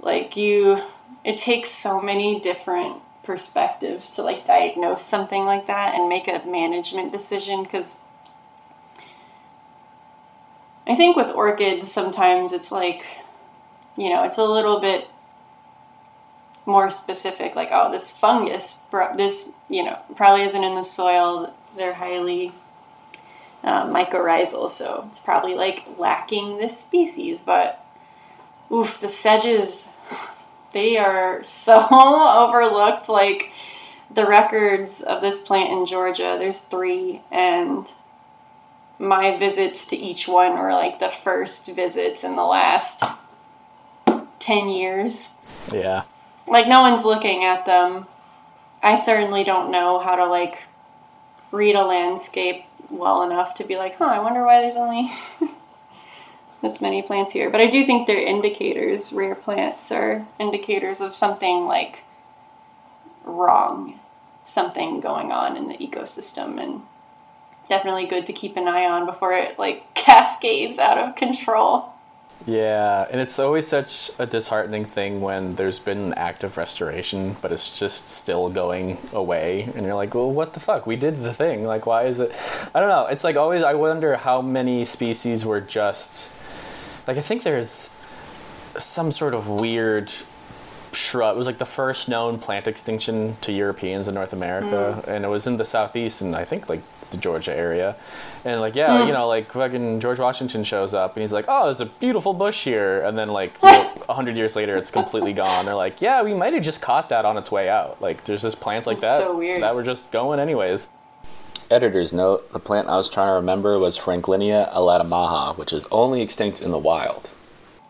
[0.00, 0.82] like you,
[1.24, 6.42] it takes so many different perspectives to like diagnose something like that and make a
[6.46, 7.96] management decision because.
[10.86, 13.04] I think with orchids, sometimes it's like,
[13.94, 15.06] you know, it's a little bit
[16.64, 17.54] more specific.
[17.54, 18.78] Like, oh, this fungus,
[19.16, 21.52] this, you know, probably isn't in the soil.
[21.76, 22.54] They're highly
[23.64, 27.40] uh, mycorrhizal, so it's probably like lacking this species.
[27.40, 27.84] But
[28.72, 29.86] oof, the sedges,
[30.72, 33.08] they are so overlooked.
[33.08, 33.52] Like
[34.14, 37.86] the records of this plant in Georgia, there's three, and
[38.98, 43.02] my visits to each one were like the first visits in the last
[44.40, 45.30] 10 years.
[45.72, 46.04] Yeah.
[46.46, 48.06] Like no one's looking at them.
[48.82, 50.62] I certainly don't know how to like
[51.52, 55.12] read a landscape well enough to be like, huh, I wonder why there's only
[56.62, 57.50] this many plants here.
[57.50, 62.00] But I do think they're indicators, rare plants are indicators of something like
[63.24, 64.00] wrong,
[64.44, 66.82] something going on in the ecosystem and
[67.68, 71.92] definitely good to keep an eye on before it like cascades out of control.
[72.46, 77.50] Yeah, and it's always such a disheartening thing when there's been an active restoration, but
[77.50, 80.86] it's just still going away, and you're like, well, what the fuck?
[80.86, 81.64] We did the thing.
[81.64, 82.30] Like, why is it?
[82.74, 83.06] I don't know.
[83.06, 86.32] It's like always, I wonder how many species were just.
[87.08, 87.96] Like, I think there's
[88.76, 90.12] some sort of weird
[90.92, 91.36] shrub.
[91.36, 95.10] It was like the first known plant extinction to Europeans in North America, hmm.
[95.10, 97.96] and it was in the southeast, and I think like the Georgia area.
[98.44, 99.12] And like, yeah, you hmm.
[99.12, 102.64] know, like fucking George Washington shows up, and he's like, "Oh, there's a beautiful bush
[102.64, 105.64] here," and then like you know, a hundred years later, it's completely gone.
[105.64, 108.02] They're like, "Yeah, we might have just caught that on its way out.
[108.02, 110.90] Like, there's just plants like That's that so that were just going anyways."
[111.70, 116.22] Editor's note: The plant I was trying to remember was Franklinia alatamaha, which is only
[116.22, 117.30] extinct in the wild.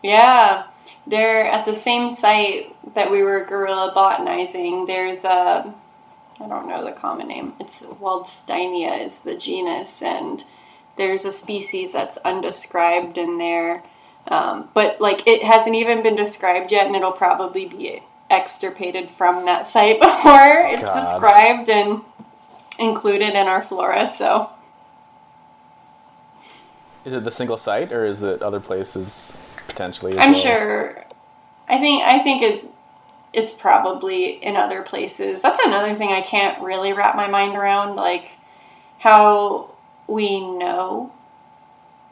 [0.03, 0.65] Yeah,
[1.07, 4.85] they're at the same site that we were guerrilla botanizing.
[4.85, 5.73] There's a
[6.41, 7.53] I don't know the common name.
[7.59, 10.43] It's Waldsteinia is the genus, and
[10.97, 13.83] there's a species that's undescribed in there.
[14.27, 19.45] Um, but like it hasn't even been described yet, and it'll probably be extirpated from
[19.45, 20.99] that site before it's God.
[20.99, 22.01] described and
[22.79, 24.11] included in our flora.
[24.11, 24.49] So
[27.05, 30.17] Is it the single site or is it other places potentially?
[30.19, 30.41] as I'm well?
[30.41, 31.05] sure.
[31.67, 32.65] I think I think it
[33.33, 35.41] it's probably in other places.
[35.41, 38.25] That's another thing I can't really wrap my mind around, like
[38.99, 39.71] how
[40.07, 41.11] we know.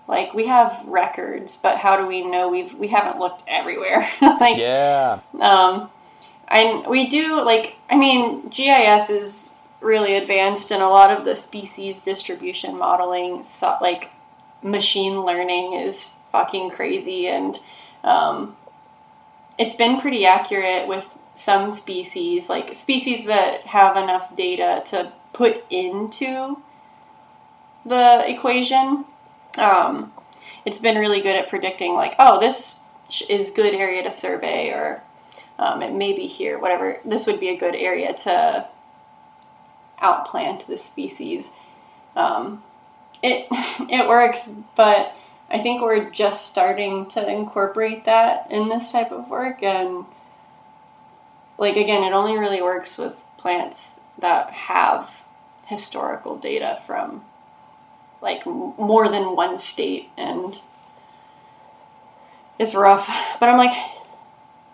[0.07, 4.09] Like we have records, but how do we know we've we haven't looked everywhere?
[4.22, 5.20] like Yeah.
[5.41, 5.89] um,
[6.47, 9.47] and we do like I mean GIS is
[9.82, 14.10] really advanced and a lot of the species distribution modeling so, like
[14.64, 17.60] machine learning is fucking crazy and
[18.04, 18.56] um,
[19.58, 21.06] it's been pretty accurate with
[21.36, 26.58] some species like species that have enough data to put into
[27.86, 29.06] the equation.
[29.58, 30.12] Um,
[30.66, 32.80] it's been really good at predicting like oh this
[33.30, 35.02] is good area to survey or
[35.60, 37.00] um, it may be here whatever.
[37.06, 38.68] This would be a good area to
[40.02, 41.50] outplant this species.
[42.16, 42.64] Um,
[43.24, 43.48] it
[43.89, 45.16] it works but
[45.50, 49.64] i think we're just starting to incorporate that in this type of work.
[49.64, 50.06] And
[51.58, 55.10] like again it only really works with plants that have
[55.66, 57.24] historical data from
[58.22, 60.58] like more than one state and
[62.60, 63.08] it's rough.
[63.39, 63.78] But i'm like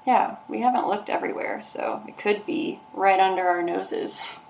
[0.05, 4.21] yeah we haven't looked everywhere so it could be right under our noses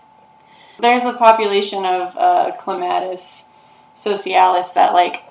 [0.80, 3.44] there's a population of uh, clematis
[3.98, 5.22] socialis that like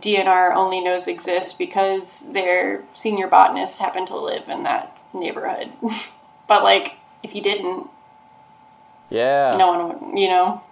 [0.00, 5.72] dnr only knows exist because their senior botanists happen to live in that neighborhood
[6.48, 7.88] but like if you didn't
[9.10, 9.56] Yeah.
[9.56, 10.62] no one would you know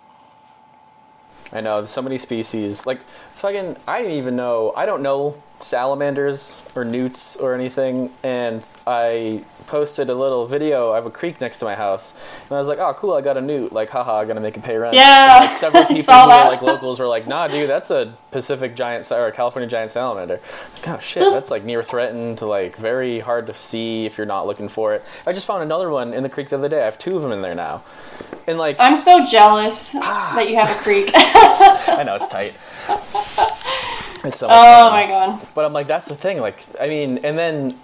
[1.52, 2.84] I know there's so many species.
[2.84, 3.00] Like
[3.44, 4.72] fucking, I didn't even know.
[4.74, 8.10] I don't know salamanders or newts or anything.
[8.22, 10.92] And I posted a little video.
[10.92, 13.14] I have a creek next to my house, and I was like, "Oh, cool!
[13.14, 13.72] I got a newt.
[13.72, 16.48] Like, haha, I'm gonna make it pay rent." Yeah, And, like several people who were
[16.48, 20.40] like locals were like, "Nah, dude, that's a Pacific giant or a California giant salamander."
[20.74, 24.26] Like, oh shit, that's like near threatened, to like very hard to see if you're
[24.26, 25.02] not looking for it.
[25.26, 26.82] I just found another one in the creek the other day.
[26.82, 27.82] I have two of them in there now,
[28.46, 30.32] and like i'm so jealous Ah.
[30.36, 32.54] that you have a creek I know it's tight.
[34.24, 34.92] It's so oh fun.
[34.92, 36.40] my god But I'm like, that's the thing.
[36.40, 37.78] Like, I mean, and then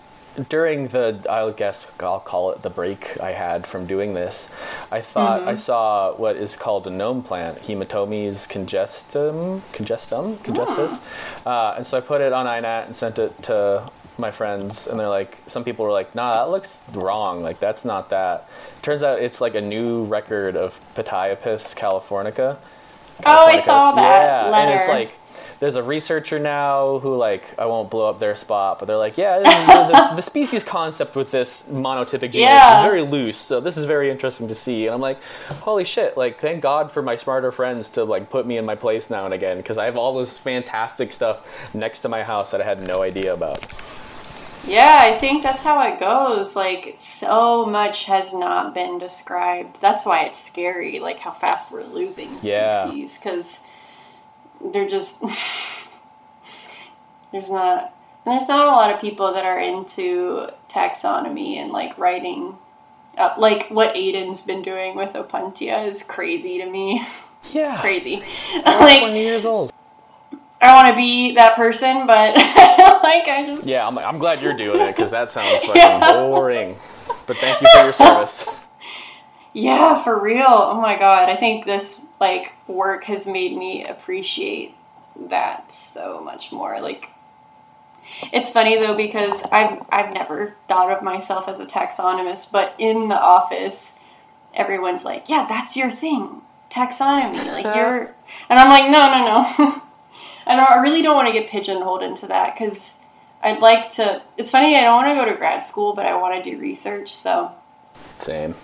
[0.48, 4.50] during the, I'll guess I'll call it the break I had from doing this,
[4.90, 10.98] I thought I saw what is called a gnome plant, Hemitomes congestum, congestum, congestus.
[11.44, 14.98] Uh, and so I put it on INAT and sent it to my friends, and
[15.00, 17.42] they're like, some people were like, nah, that looks wrong.
[17.42, 18.48] Like, that's not that.
[18.82, 22.56] Turns out it's like a new record of Pityopus californica.
[23.26, 24.16] Oh, I saw that
[24.50, 25.16] Yeah, and it's like
[25.60, 29.18] there's a researcher now who like I won't blow up their spot, but they're like,
[29.18, 29.66] yeah, this
[30.10, 32.78] the, the species concept with this monotypic genus Yeah.
[32.80, 34.86] is very loose, so this is very interesting to see.
[34.86, 35.22] And I'm like,
[35.60, 36.16] holy shit!
[36.16, 39.26] Like, thank God for my smarter friends to like put me in my place now
[39.26, 42.64] and again because I have all this fantastic stuff next to my house that I
[42.64, 43.66] had no idea about.
[44.66, 46.54] Yeah, I think that's how it goes.
[46.54, 49.78] Like, so much has not been described.
[49.80, 52.86] That's why it's scary, like how fast we're losing Yeah.
[52.88, 53.60] species, because
[54.72, 55.16] they're just
[57.32, 57.94] there's not
[58.24, 62.58] and there's not a lot of people that are into taxonomy and like writing
[63.16, 67.06] up like what Aiden's been doing with Opuntia is crazy to me.
[67.52, 68.22] Yeah, crazy.
[68.64, 69.72] Like 20 years old.
[70.62, 74.52] I want to be that person, but like I just Yeah, I'm, I'm glad you're
[74.54, 76.12] doing it because that sounds fucking Yeah.
[76.12, 76.76] boring.
[77.26, 78.66] But thank you for your service.
[79.52, 80.44] Yeah, for real.
[80.46, 81.28] Oh my god.
[81.28, 84.76] I think this like work has made me appreciate
[85.28, 86.80] that so much more.
[86.80, 87.08] Like
[88.32, 93.08] it's funny though because I've I've never thought of myself as a taxonomist, but in
[93.08, 93.92] the office
[94.54, 96.42] everyone's like, "Yeah, that's your thing.
[96.70, 98.14] Taxonomy." Like you're
[98.48, 99.24] and I'm like, "No, no,
[99.66, 99.82] no."
[100.46, 102.94] I don't I really don't want to get pigeonholed into that cuz
[103.42, 106.14] I'd like to It's funny I don't want to go to grad school, but I
[106.16, 107.52] want to do research, so
[108.18, 108.54] Same.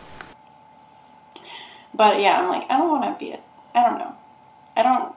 [1.94, 3.38] But yeah, I'm like, I don't want to be a,
[3.74, 4.12] I don't know.
[4.76, 5.14] I don't,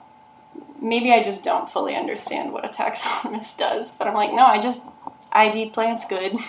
[0.80, 3.90] maybe I just don't fully understand what a taxonomist does.
[3.92, 4.80] But I'm like, no, I just
[5.32, 6.36] ID plants good.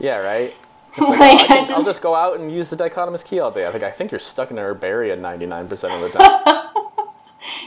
[0.00, 0.54] Yeah, right.
[0.96, 2.76] It's like, Like, oh, I I can, I'll just- just go out and use the
[2.76, 3.66] dichotomous key all day.
[3.66, 6.68] I think I think you're stuck in a herbaria 99% of the time.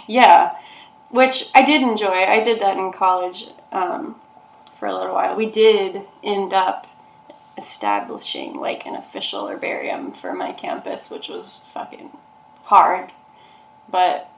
[0.07, 0.55] yeah,
[1.11, 2.07] which I did enjoy.
[2.07, 4.15] I did that in college um,
[4.79, 5.35] for a little while.
[5.35, 6.87] We did end up
[7.57, 12.11] establishing like an official herbarium for my campus, which was fucking
[12.63, 13.11] hard.
[13.89, 14.29] But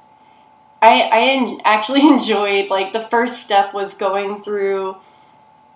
[0.82, 4.98] I I en- actually enjoyed like the first step was going through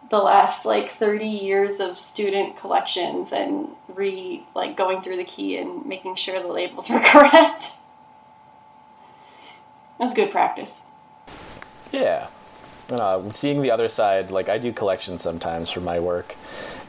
[0.09, 5.57] the last like 30 years of student collections and re like going through the key
[5.57, 7.71] and making sure the labels were correct.
[9.99, 10.81] Was good practice.
[11.91, 12.29] Yeah.
[12.89, 16.35] Uh, seeing the other side, like I do collections sometimes for my work,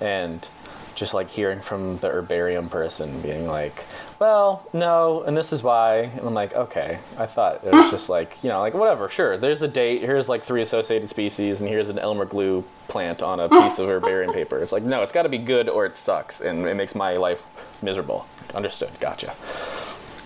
[0.01, 0.49] and
[0.95, 3.85] just like hearing from the herbarium person being like,
[4.19, 5.99] well, no, and this is why.
[5.99, 9.37] And I'm like, okay, I thought it was just like, you know, like whatever, sure,
[9.37, 13.39] there's a date, here's like three associated species, and here's an Elmer glue plant on
[13.41, 14.59] a piece of herbarium paper.
[14.61, 17.13] It's like, no, it's got to be good or it sucks, and it makes my
[17.13, 17.47] life
[17.83, 18.27] miserable.
[18.55, 19.35] Understood, gotcha.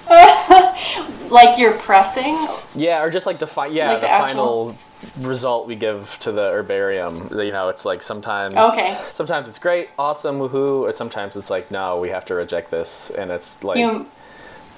[1.30, 2.36] like you're pressing.
[2.74, 4.76] Yeah, or just like the fi- yeah Like the, the final
[5.20, 7.28] result we give to the herbarium.
[7.32, 8.96] You know, it's like sometimes Okay.
[9.12, 13.10] sometimes it's great, awesome, woohoo, or sometimes it's like no, we have to reject this,
[13.10, 14.06] and it's like You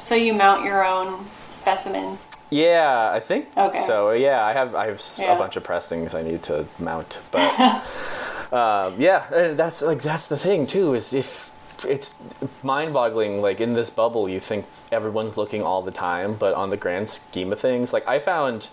[0.01, 2.19] so you mount your own specimen.
[2.51, 3.79] yeah, I think Okay.
[3.79, 4.11] so.
[4.13, 5.35] Yeah, I have I have Yeah.
[5.35, 7.51] a bunch of pressings I need to mount, but
[8.53, 11.51] um, yeah, and that's like that's the thing too is if
[11.85, 12.23] it's
[12.63, 16.77] mind-boggling like in this bubble you think everyone's looking all the time but on the
[16.77, 18.69] grand scheme of things like i found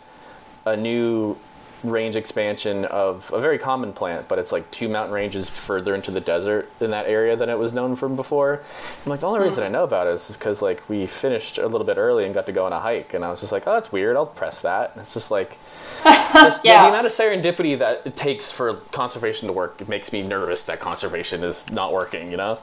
[0.66, 1.38] a new
[1.84, 6.12] range expansion of a very common plant, but it's like two mountain ranges further into
[6.12, 8.62] the desert in that area than it was known from before.
[9.04, 9.68] I'm like, the only reason hmm.
[9.68, 12.46] I know about it is because like we finished a little bit early and got
[12.46, 14.16] to go on a hike, and I was just like, oh, that's weird.
[14.16, 14.92] I'll press that.
[14.92, 15.58] And it's just like,
[16.04, 20.14] this, the, the amount of serendipity that it takes for conservation to work, it makes
[20.14, 22.32] me nervous that conservation is not working.
[22.32, 22.60] You know?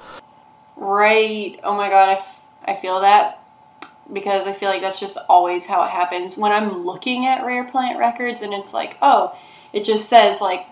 [0.78, 1.58] Right.
[1.64, 3.42] Oh my god, I, f- I feel that
[4.12, 6.36] because I feel like that's just always how it happens.
[6.36, 9.36] When I'm looking at rare plant records and it's like, oh,
[9.72, 10.66] it just says like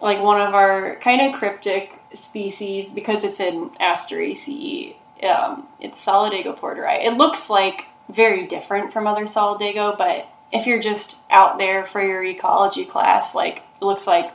[0.00, 4.96] like one of our kind of cryptic species because it's in Asteraceae.
[5.22, 7.06] Um, it's Solidago porteri.
[7.06, 12.04] It looks like very different from other Solidago, but if you're just out there for
[12.04, 14.32] your ecology class, like it looks like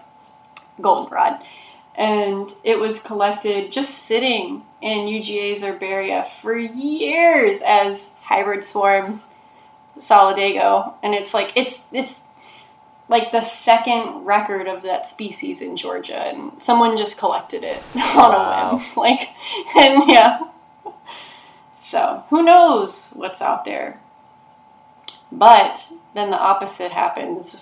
[0.80, 1.44] goldenrod
[1.98, 9.22] and it was collected just sitting in UGA's herbaria for years as hybrid swarm
[10.00, 10.93] solidago.
[11.02, 12.20] And it's like it's it's
[13.10, 16.18] like the second record of that species in Georgia.
[16.18, 18.70] And someone just collected it on Wow.
[18.72, 18.86] a whim.
[18.95, 19.30] Like
[19.76, 20.39] and yeah.
[21.74, 24.00] So who knows what's out there.
[25.32, 27.62] But then the opposite happens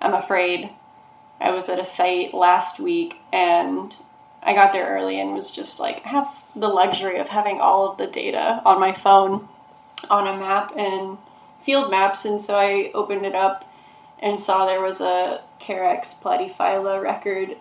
[0.00, 0.68] i'm afraid
[1.42, 3.94] I was at a site last week and
[4.42, 7.90] I got there early and was just like, I have the luxury of having all
[7.90, 9.48] of the data on my phone
[10.10, 11.18] on a map and
[11.64, 12.24] field maps.
[12.24, 13.68] And so I opened it up
[14.20, 17.56] and saw there was a Carex platyphylla record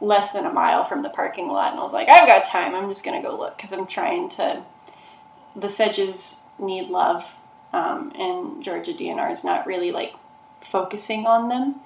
[0.00, 1.72] less than a mile from the parking lot.
[1.72, 2.74] And I was like, I've got time.
[2.74, 4.62] I'm just going to go look because I'm trying to.
[5.54, 7.24] The sedges need love,
[7.72, 10.12] um, and Georgia DNR is not really like
[10.70, 11.76] focusing on them.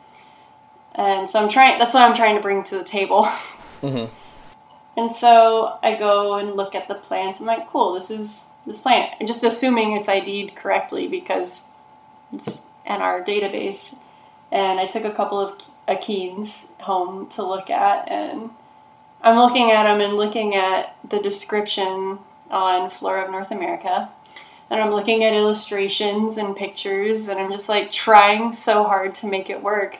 [1.00, 3.28] And so I'm trying, that's what I'm trying to bring to the table.
[3.80, 4.10] Mhm.
[4.98, 7.40] And so I go and look at the plants.
[7.40, 9.14] I'm like, cool, this is this plant.
[9.18, 11.62] And just assuming it's ID'd correctly because
[12.30, 12.48] it's
[12.84, 13.94] in our database.
[14.52, 18.10] And I took a couple of achenes home to look at.
[18.10, 18.50] And
[19.22, 22.18] I'm looking at them and looking at the description
[22.50, 24.10] on Flora of North America.
[24.68, 27.28] And I'm looking at illustrations and pictures.
[27.28, 29.96] And I'm just like trying so hard to make it work.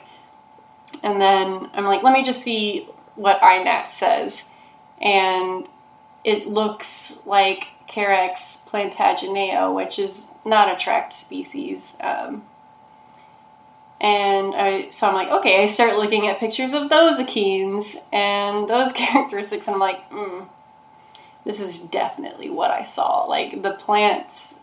[1.03, 4.43] And then I'm like, let me just see what INAT says.
[5.01, 5.67] And
[6.23, 11.95] it looks like Carex plantaginea, which is not a tracked species.
[11.99, 12.43] Um,
[13.99, 18.67] and I, so I'm like, okay, I start looking at pictures of those achenes and
[18.69, 20.47] those characteristics, and I'm like, mm,
[21.45, 23.25] this is definitely what I saw.
[23.25, 24.55] Like, the plants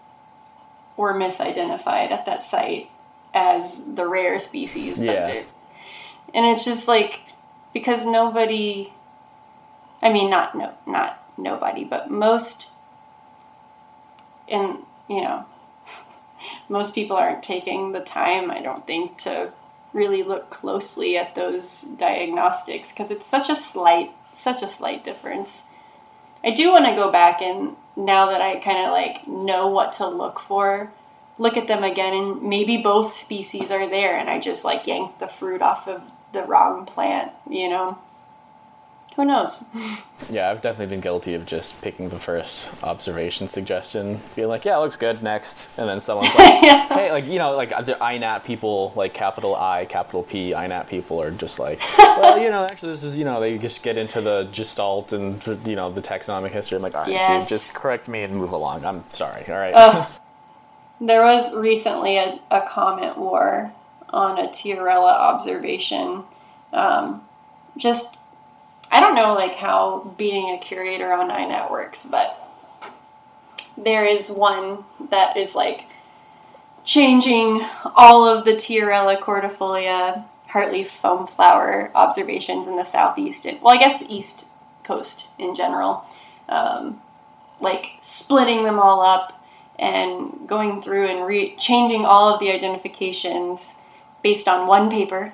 [0.96, 2.90] were misidentified at that site
[3.32, 4.96] as the rare species.
[4.96, 5.42] but Yeah.
[6.34, 7.20] And it's just like
[7.72, 8.92] because nobody
[10.02, 12.70] i mean not no not nobody but most
[14.48, 15.44] and you know
[16.68, 19.52] most people aren't taking the time i don't think to
[19.92, 25.64] really look closely at those diagnostics because it's such a slight such a slight difference.
[26.44, 29.94] I do want to go back and now that i kind of like know what
[29.94, 30.92] to look for
[31.38, 35.20] look at them again and maybe both species are there and I just like yanked
[35.20, 36.02] the fruit off of
[36.32, 37.98] the wrong plant, you know?
[39.16, 39.64] who knows?
[40.30, 44.76] Yeah, I've definitely been guilty of just picking the first observation suggestion, being like, "Yeah,
[44.76, 46.86] it looks good." Next, and then someone's like, Yeah.
[46.88, 51.22] "Hey, like you know, like the INAT people, like capital I, capital P, INAT people
[51.22, 54.20] are just like, well, you know, actually, this is you know, they just get into
[54.20, 56.76] the Gestalt and you know the taxonomic history.
[56.76, 57.42] I'm like, all right, Yes.
[57.42, 58.84] dude, just correct me and move along.
[58.84, 59.44] I'm sorry.
[59.48, 59.72] All right.
[59.74, 60.06] Ugh.
[61.00, 63.72] there was recently a, a comment war
[64.10, 66.24] on a Tiarella observation.
[66.72, 67.22] Um,
[67.76, 68.16] just,
[68.90, 72.44] I don't know like how being a curator on iNat works, but
[73.76, 75.84] there is one that is like
[76.84, 77.64] changing
[77.96, 83.78] all of the Tiarella cordifolia heartleaf foam flower observations in the southeast and well, I
[83.78, 84.46] guess the east
[84.82, 86.04] coast in general.
[86.48, 87.02] Um,
[87.60, 89.44] like splitting them all up
[89.78, 93.74] and going through and re- changing all of the identifications
[94.22, 95.32] based on one paper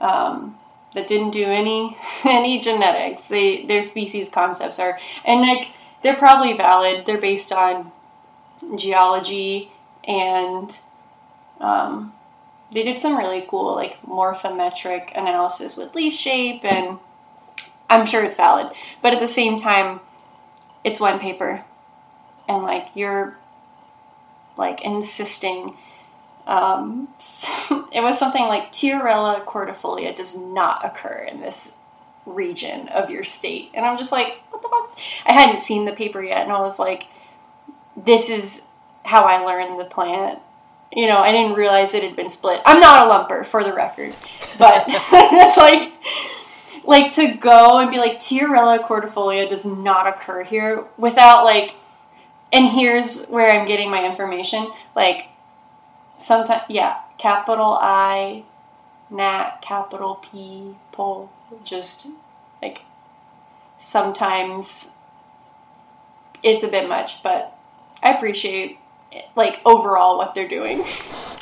[0.00, 0.58] um,
[0.94, 3.26] that didn't do any any genetics.
[3.26, 5.68] They their species concepts are and like
[6.02, 7.06] they're probably valid.
[7.06, 7.92] They're based on
[8.76, 9.72] geology
[10.04, 10.76] and
[11.60, 12.12] um,
[12.72, 16.98] they did some really cool like morphometric analysis with leaf shape and
[17.90, 18.72] I'm sure it's valid.
[19.02, 20.00] But at the same time,
[20.84, 21.64] it's one paper
[22.48, 23.36] and like you're
[24.56, 25.76] like insisting
[26.48, 27.08] um,
[27.92, 31.70] it was something like Tiarella cordifolia does not occur in this
[32.26, 33.70] region of your state.
[33.74, 34.98] And i'm just like what the fuck?
[35.26, 37.04] I hadn't seen the paper yet and i was like
[37.96, 38.62] this is
[39.04, 40.40] how i learned the plant.
[40.92, 42.60] You know i didn't realize it had been split.
[42.64, 44.14] I'm not a lumper for the record.
[44.58, 45.92] But it's like
[46.84, 51.74] like to go and be like Tiarella cordifolia does not occur here without like
[52.50, 55.27] and here's where I'm getting my information like
[56.18, 58.44] sometimes yeah capital I
[59.10, 61.30] nat capital P pole
[61.64, 62.06] just
[62.60, 62.82] like
[63.78, 64.90] sometimes
[66.42, 67.56] it's a bit much but
[68.02, 68.78] I appreciate
[69.34, 70.84] like overall what they're doing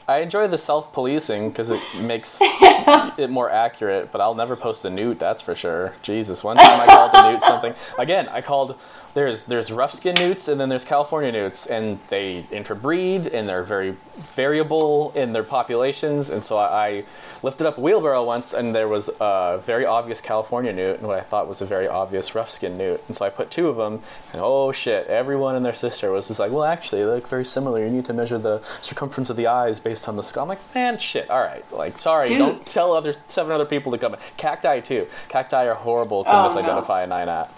[0.09, 4.85] I enjoy the self policing because it makes it more accurate, but I'll never post
[4.85, 5.95] a newt, that's for sure.
[6.03, 7.75] Jesus, one time I called a newt something.
[7.99, 8.79] Again, I called
[9.17, 13.63] there's there's rough skin newts and then there's California newts, and they interbreed and they're
[13.65, 16.29] very variable in their populations.
[16.31, 17.05] And so I, I
[17.43, 21.17] lifted up a wheelbarrow once, and there was a very obvious California newt and what
[21.17, 23.03] I thought was a very obvious rough skin newt.
[23.09, 23.95] And so I put two of them,
[24.33, 27.45] and oh shit, everyone and their sister was just like, well, actually, they look very
[27.45, 27.83] similar.
[27.83, 30.43] You need to measure the circumference of the eyes based on the skull.
[30.43, 31.31] I'm like, man, shit.
[31.31, 32.39] All right, like, sorry, Dude.
[32.39, 34.13] don't tell other seven other people to come.
[34.15, 34.21] in.
[34.37, 35.07] Cacti too.
[35.29, 36.55] Cacti are horrible to Oh, no.
[36.55, 37.51] misidentify a nine at.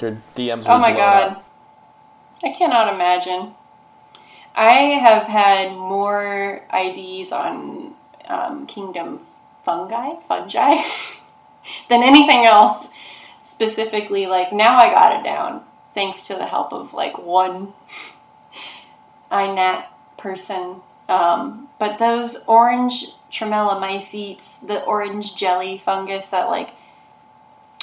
[0.00, 0.64] Your DMs.
[0.66, 1.32] Oh my god.
[1.32, 1.50] up.
[2.44, 3.54] I cannot imagine.
[4.54, 7.94] I have had more IDs on
[8.26, 9.20] um, Kingdom
[9.64, 10.82] fungi, fungi,
[11.88, 12.90] than anything else.
[13.44, 15.62] Specifically, like now I got it down
[15.94, 17.72] thanks to the help of like one
[19.32, 19.86] INAT
[20.18, 20.76] person.
[21.08, 26.70] Um, but those orange tremellomycetes, the orange jelly fungus that like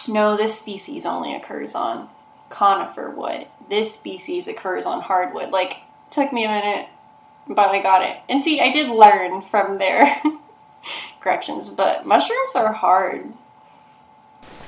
[0.07, 2.09] no, this species only occurs on
[2.49, 3.47] conifer wood.
[3.69, 5.51] This species occurs on hardwood.
[5.51, 5.77] Like,
[6.11, 6.87] took me a minute,
[7.47, 8.17] but I got it.
[8.29, 10.21] And see, I did learn from their
[11.21, 13.31] corrections, but mushrooms are hard.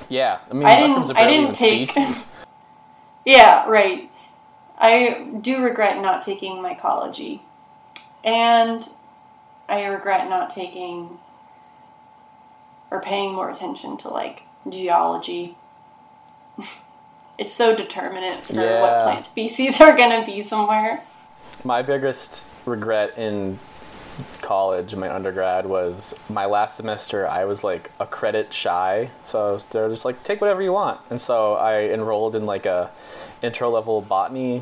[0.10, 2.32] Yeah, I mean, I didn't- mushrooms are I barely even take- species.
[3.26, 4.10] Yeah, right.
[4.78, 7.42] I do regret not taking mycology.
[8.24, 8.88] And
[9.70, 11.18] I regret not taking
[12.92, 15.56] or paying more attention to like geology.
[17.38, 21.04] it's so determinate for what plant species are going to be somewhere.
[21.64, 23.60] My biggest regret in
[24.42, 27.28] college, my undergrad, was my last semester.
[27.28, 31.20] I was like a credit shy, so they're just like take whatever you want, and
[31.20, 32.92] so I enrolled in like a
[33.42, 34.62] intro level botany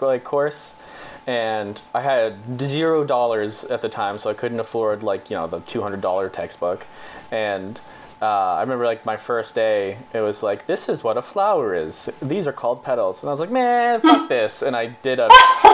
[0.00, 0.78] like course.
[1.26, 5.46] And I had zero dollars at the time, so I couldn't afford like you know
[5.46, 6.86] the two hundred dollar textbook.
[7.30, 7.80] And
[8.22, 11.74] uh, I remember like my first day, it was like, "This is what a flower
[11.74, 12.10] is.
[12.20, 15.28] These are called petals." And I was like, "Man, fuck this!" And I did a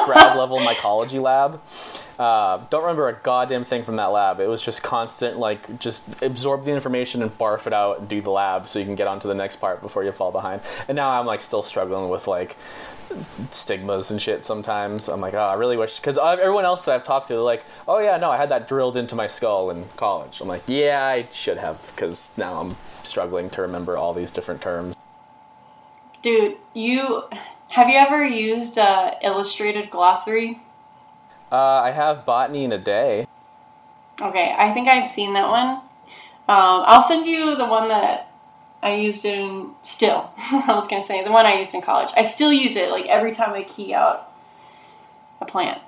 [0.04, 1.60] grad level mycology lab.
[2.18, 4.40] Uh, don't remember a goddamn thing from that lab.
[4.40, 8.22] It was just constant, like, just absorb the information and barf it out and do
[8.22, 10.62] the lab so you can get on to the next part before you fall behind.
[10.88, 12.56] And now I'm like still struggling with like
[13.50, 15.08] stigmas and shit sometimes.
[15.08, 17.64] I'm like, oh, I really wish because everyone else that I've talked to, they're like,
[17.86, 20.40] oh yeah, no, I had that drilled into my skull in college.
[20.40, 24.60] I'm like, yeah, I should have because now I'm struggling to remember all these different
[24.60, 24.96] terms.
[26.22, 27.24] Dude, you
[27.68, 30.60] have you ever used uh, illustrated glossary?
[31.50, 33.26] Uh, I have botany in a day.
[34.20, 35.68] Okay, I think I've seen that one.
[36.48, 38.32] Um, I'll send you the one that
[38.82, 42.10] I used in, still, I was to say, the one I used in college.
[42.16, 44.32] I still use it like every time I key out
[45.40, 45.80] a plant.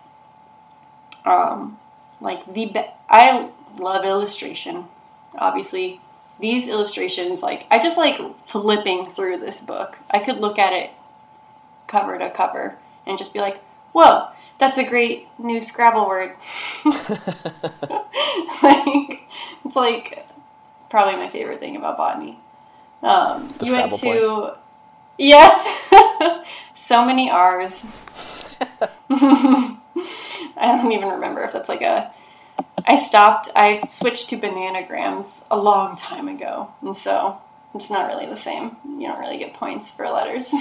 [1.25, 1.79] Um,
[2.21, 4.87] like the, be- I love illustration,
[5.37, 6.01] obviously.
[6.41, 9.97] These illustrations, like, I just like flipping through this book.
[10.11, 10.91] I could look at it
[11.89, 13.61] cover to cover and just be like,
[13.93, 14.29] whoa,
[14.59, 16.33] that's a great new Scrabble word.
[16.85, 17.09] like,
[19.65, 20.27] it's like
[20.91, 22.39] probably my favorite thing about botany.
[23.03, 24.27] Um, you went Scrabble points?
[24.27, 24.57] to
[25.19, 25.67] yes,
[26.75, 27.87] so many R's.
[29.11, 29.77] I
[30.57, 32.13] don't even remember if that's like a.
[32.87, 33.49] I stopped.
[33.55, 37.39] I switched to bananagrams a long time ago, and so
[37.75, 38.77] it's not really the same.
[38.85, 40.53] You don't really get points for letters.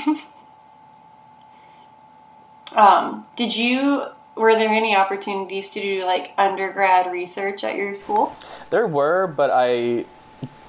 [2.76, 4.06] Um, did you?
[4.36, 8.36] Were there any opportunities to do like undergrad research at your school?
[8.70, 10.06] There were, but I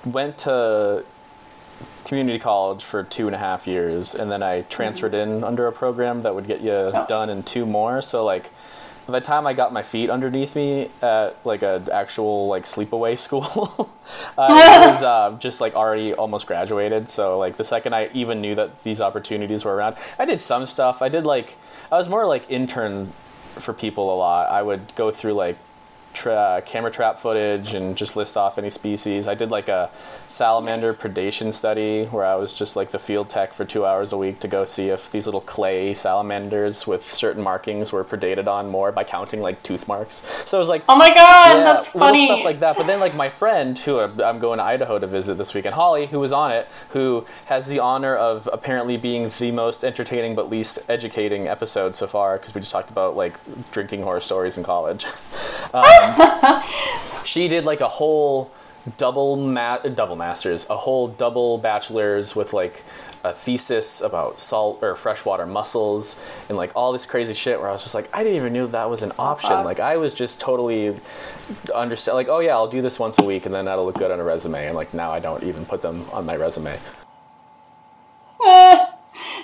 [0.07, 1.05] went to
[2.07, 5.73] community college for two and a half years, and then I transferred in under a
[5.73, 7.05] program that would get you Oh.
[7.07, 8.01] done in two more.
[8.01, 8.51] So like,
[9.09, 13.17] by the time I got my feet underneath me at like a actual like sleepaway
[13.17, 13.91] school,
[14.39, 17.09] I was uh, just like already almost graduated.
[17.09, 20.67] So like the second I even knew that these opportunities were around, I did some
[20.67, 21.01] stuff.
[21.01, 21.57] I did like
[21.91, 23.07] I was more like intern
[23.55, 24.51] for people a lot.
[24.51, 25.57] I would go through like
[26.15, 29.29] tra- camera trap footage and just list off any species.
[29.29, 29.91] I did like a
[30.27, 34.19] salamander predation study where I was just like the field tech for two hours a
[34.19, 38.69] week to go see if these little clay salamanders with certain markings were predated on
[38.69, 40.25] more by counting like tooth marks.
[40.45, 42.27] So it was like Oh my god, yeah, that's little funny.
[42.27, 42.77] stuff like that.
[42.77, 46.07] But then, like my friend, who I'm going to Idaho to visit this weekend, Holly,
[46.07, 50.51] who was on it, who has the honor of apparently being the most entertaining but
[50.51, 53.39] least educating episode so far, because we just talked about like
[53.71, 55.07] drinking horror stories in college.
[55.75, 55.85] Um,
[57.25, 58.51] she did like a whole
[58.97, 62.85] double ma- double masters, a whole double bachelor's with like
[63.25, 67.73] a thesis about salt or freshwater mussels and like all this crazy shit where I
[67.73, 69.65] was just like I didn't even know that was an option.
[69.65, 70.97] Like I was just totally
[71.75, 74.11] understand like oh yeah, I'll do this once a week and then that'll look good
[74.11, 76.79] on a resume and like now I don't even put them on my resume.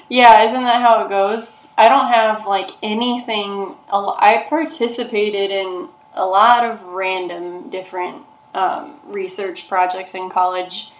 [0.08, 1.56] Yeah, isn't that how it goes?
[1.76, 3.74] I don't have like anything.
[3.90, 8.22] I participated in a lot of random different
[8.54, 10.90] um, research projects in college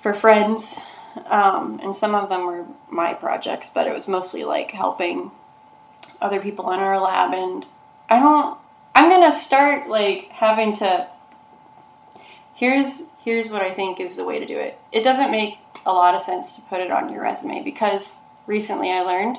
[0.00, 0.74] for friends,
[1.26, 5.30] um, and some of them were my projects, but it was mostly like helping
[6.20, 7.32] other people in our lab.
[7.34, 7.66] And
[8.08, 8.58] I don't.
[8.94, 11.08] I'm gonna start like having to
[12.54, 14.78] here's here's what I think is the way to do it.
[14.92, 18.16] It doesn't make a lot of sense to put it on your resume because
[18.46, 19.38] recently I learned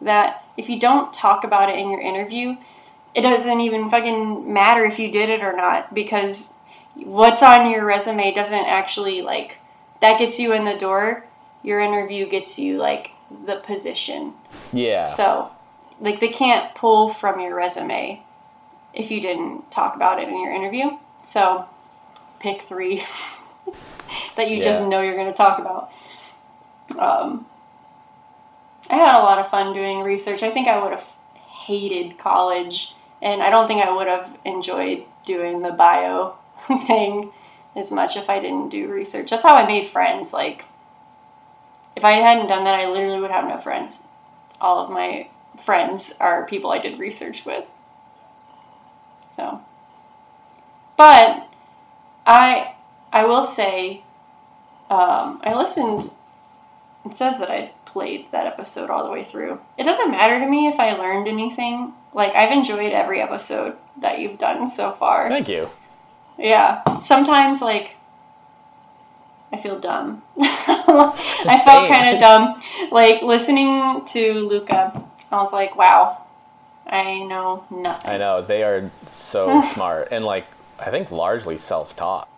[0.00, 2.56] that if you don't talk about it in your interview,
[3.14, 6.48] it doesn't even fucking matter if you did it or not because
[6.94, 9.58] what's on your resume doesn't actually like
[10.00, 11.24] that gets you in the door.
[11.62, 13.10] Your interview gets you like
[13.46, 14.34] the position.
[14.72, 15.06] Yeah.
[15.06, 15.50] So,
[16.00, 18.22] like, they can't pull from your resume
[18.92, 20.90] if you didn't talk about it in your interview.
[21.24, 21.66] So,
[22.38, 23.04] pick three
[24.36, 25.90] that you just know you're going to talk about.
[26.98, 27.46] Um,
[28.90, 30.42] I had a lot of fun doing research.
[30.42, 31.06] I think I would have
[31.64, 32.94] hated college,
[33.24, 36.34] and I don't think I would have enjoyed doing the bio
[36.86, 37.32] thing
[37.74, 39.30] as much if I didn't do research.
[39.30, 40.32] That's how I made friends.
[40.32, 40.66] Like,
[41.96, 43.98] if I hadn't done that, I literally would have no friends.
[44.60, 45.28] All of my
[45.64, 47.64] friends are people I did research with.
[49.30, 49.60] So,
[50.96, 51.48] but
[52.26, 52.74] I
[53.12, 54.04] I will say,
[54.90, 56.10] um, I listened.
[57.04, 59.60] It says that I played that episode all the way through.
[59.76, 61.94] It doesn't matter to me if I learned anything.
[62.14, 65.28] Like I've enjoyed every episode that you've done so far.
[65.28, 65.68] Thank you.
[66.38, 66.98] Yeah.
[67.00, 67.90] Sometimes like
[69.52, 70.22] I feel dumb.
[70.38, 72.62] I felt kind of dumb.
[72.90, 76.24] Like listening to Luca, I was like, wow,
[76.86, 78.10] I know nothing.
[78.10, 80.46] I know they are so smart and like
[80.78, 82.28] I think largely self-taught.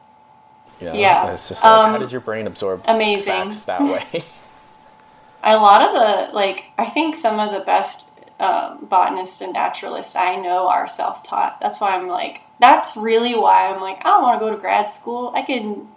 [0.81, 1.31] You know, Yeah.
[1.33, 3.25] it's just like how Um, does your brain absorb amazing.
[3.25, 4.25] facts that way?
[5.43, 8.06] A lot of the like, I think some of the best
[8.41, 11.59] um, botanists and naturalists I know are self-taught.
[11.61, 14.61] That's why I'm like, that's really why I'm like, I don't want to go to
[14.61, 15.33] grad school.
[15.35, 15.89] I can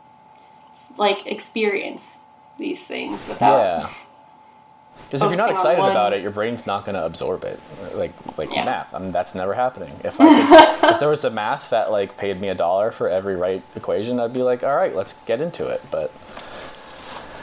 [0.97, 2.17] like experience
[2.57, 3.59] these things without.
[3.59, 3.89] yeah.
[5.05, 7.59] Because if you're not excited one- about it, your brain's not going to absorb it.
[7.95, 8.65] Like like Yeah.
[8.65, 9.97] math, I mean, that's never happening.
[10.03, 10.25] If I
[10.79, 13.63] could, if there was a math that like paid me a dollar for every right
[13.75, 15.81] equation, I'd be like, all right, let's get into it.
[15.89, 16.11] But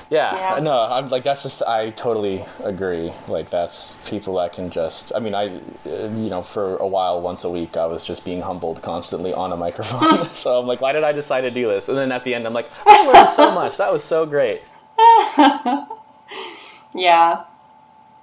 [0.08, 0.60] Yeah, Yeah.
[0.62, 3.12] no, I'm like that's just I totally agree.
[3.26, 5.12] Like that's people that can just.
[5.14, 5.46] I mean, I,
[5.84, 9.34] uh, you know, for a while, once a week, I was just being humbled constantly
[9.34, 10.28] on a microphone.
[10.34, 11.88] so I'm like, why did I decide to do this?
[11.88, 13.78] And then at the end, I'm like, I learned so much.
[13.78, 14.62] That was so great.
[16.94, 17.44] Yeah,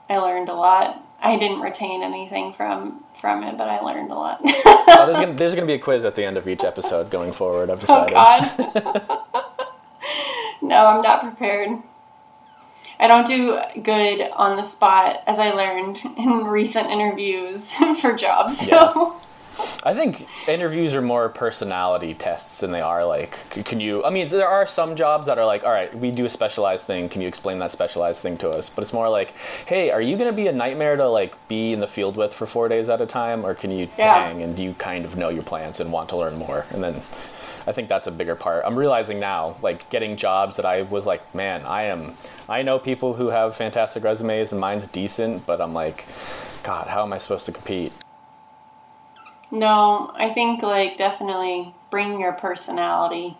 [0.09, 0.99] I learned a lot.
[1.21, 4.39] I didn't retain anything from from it, but I learned a lot.
[4.43, 7.33] Oh, there's gonna there's gonna be a quiz at the end of each episode going
[7.33, 7.69] forward.
[7.69, 8.13] I've oh decided.
[8.13, 9.59] God.
[10.63, 11.69] No, I'm not prepared.
[12.99, 18.59] I don't do good on the spot, as I learned in recent interviews for jobs.
[18.59, 18.65] So.
[18.67, 19.19] Yeah.
[19.83, 24.03] I think interviews are more personality tests than they are like, can you?
[24.03, 26.87] I mean, there are some jobs that are like, all right, we do a specialized
[26.87, 27.07] thing.
[27.07, 28.69] Can you explain that specialized thing to us?
[28.69, 29.35] But it's more like,
[29.67, 32.33] hey, are you going to be a nightmare to like be in the field with
[32.33, 34.27] for four days at a time, or can you Yeah.
[34.27, 36.65] hang and do you kind of know your plans and want to learn more?
[36.71, 37.01] And then
[37.65, 38.63] I think that's a bigger part.
[38.65, 42.13] I'm realizing now, like getting jobs that I was like, man, I am.
[42.49, 46.05] I know people who have fantastic resumes and mine's decent, but I'm like,
[46.63, 47.93] God, how am I supposed to compete?
[49.51, 53.37] No, I think like definitely bring your personality.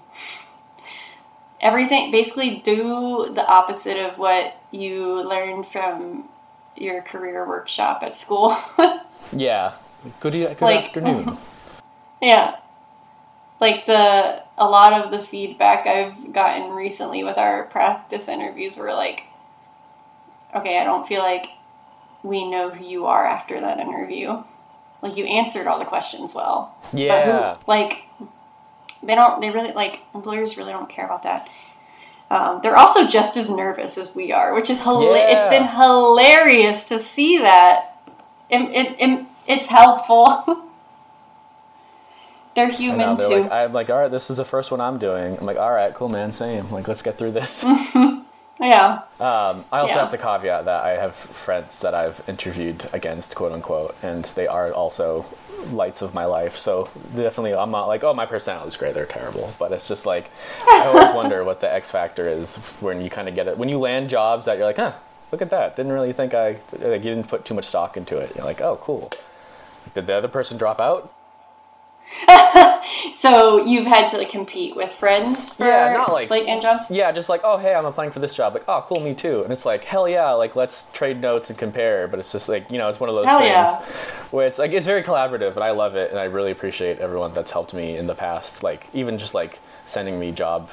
[1.62, 6.30] Everything basically do the opposite of what you learned from
[6.76, 8.58] your career workshop at school.
[9.32, 9.74] Yeah.
[10.20, 11.38] Good, good Like- afternoon.
[12.22, 12.58] yeah.
[13.64, 18.94] Like the a lot of the feedback I've gotten recently with our practice interviews were
[18.94, 19.20] like
[20.56, 21.46] okay, I don't feel like
[22.24, 24.44] we know who you are after that interview.
[25.02, 26.76] Like you answered all the questions well.
[26.92, 27.56] But who- Yeah.
[27.68, 27.94] like
[29.02, 29.40] they don't.
[29.42, 31.48] They really like employers really don't care about that.
[32.30, 35.50] Um, they're also just as nervous as we are, which is hila- It's Yeah.
[35.56, 37.76] been hilarious to see that.
[38.50, 40.28] It, it, it- it's helpful.
[42.56, 43.42] they're I know, human they're too.
[43.44, 45.38] like, I'm like, all right, this is the first one I'm doing.
[45.38, 46.70] I'm like, all right, cool, man, same.
[46.72, 47.64] Like, let's get through this.
[48.60, 49.02] yeah.
[49.20, 50.00] Um, I also Yeah.
[50.02, 54.48] have to caveat that I have friends that I've interviewed against, quote unquote, and they
[54.48, 55.26] are also
[55.72, 56.56] lights of my life.
[56.56, 58.94] So definitely, I'm not like, oh, my personality's great.
[58.94, 60.30] They're terrible, but it's just like
[60.68, 63.70] I always wonder what the X factor is when you kind of get it when
[63.70, 64.94] you land jobs that you're like, huh,
[65.32, 65.76] look at that.
[65.76, 68.36] Didn't really think I like you didn't put too much stock into it.
[68.36, 69.10] You're like, oh, cool.
[69.94, 71.14] Did the other person drop out?
[73.14, 76.86] So you've had to like compete with friends for Yeah, not like- like in jobs.
[76.90, 78.54] Yeah, just like, oh, hey, I'm applying for this job.
[78.54, 79.44] Like, oh, cool, me too.
[79.44, 82.08] And it's like, hell yeah, like, let's trade notes and compare.
[82.08, 83.82] But it's just like, you know, it's one of those Hell things yeah.
[84.32, 86.12] where it's like, it's very collaborative, and I love it.
[86.12, 88.62] And I really appreciate everyone that's helped me in the past.
[88.64, 90.70] Like, even just like sending me job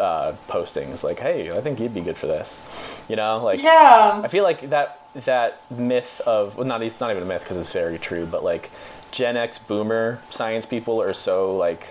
[0.00, 2.64] uh, postings, like, hey, I think you'd be good for this.
[3.08, 4.20] You know, like, Yeah.
[4.24, 7.56] I feel like that that myth of well, not it's not even a myth because
[7.56, 8.70] it's very true, but like
[9.10, 11.86] Gen X Boomer science people are so like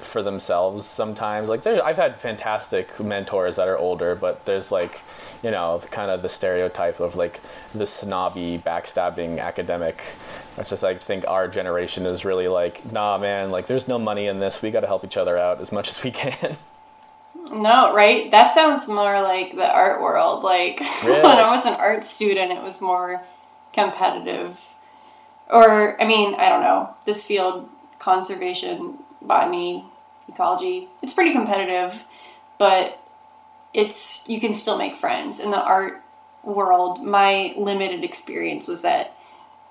[0.00, 1.48] for themselves sometimes.
[1.48, 5.00] Like I've had fantastic mentors that are older, but there's like
[5.42, 7.40] you know kind of the stereotype of like
[7.74, 10.02] the snobby, backstabbing academic.
[10.56, 13.50] It's just like think our generation is really like nah, man.
[13.50, 14.62] Like there's no money in this.
[14.62, 16.56] We got to help each other out as much as we can.
[17.52, 18.30] No, right?
[18.30, 20.42] That sounds more like the art world.
[20.42, 21.22] Like Really?
[21.22, 23.22] when I was an art student, it was more
[23.72, 24.58] competitive.
[25.48, 26.94] Or, I mean, I don't know.
[27.04, 27.68] This field,
[27.98, 29.84] conservation, botany,
[30.28, 31.94] ecology, it's pretty competitive,
[32.58, 33.00] but
[33.72, 35.38] it's you can still make friends.
[35.38, 36.02] In the art
[36.42, 39.16] world, my limited experience was that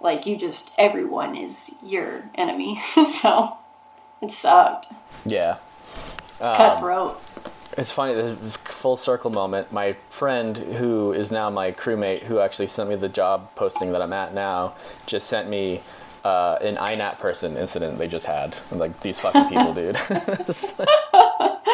[0.02, 2.82] like you just everyone is your enemy.
[3.22, 3.58] so
[4.22, 4.88] it sucked.
[5.26, 5.58] yeah.
[6.38, 7.22] It's um, Cutthroat.
[7.78, 9.72] It's funny, the full circle moment.
[9.72, 14.02] My friend, who is now my crewmate, who actually sent me the job posting that
[14.02, 15.82] I'm at now, just sent me
[16.24, 18.58] uh, an INAT person incident they just had.
[18.72, 19.98] I'm like, these fucking people, dude.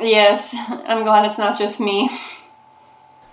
[0.00, 2.08] Yes, I'm glad it's not just me.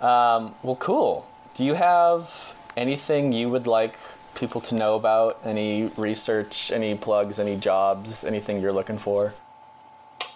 [0.00, 1.28] well, cool.
[1.54, 3.96] Do you have anything you would like
[4.34, 5.38] people to know about?
[5.44, 9.34] Any research, any plugs, any jobs, anything you're looking for?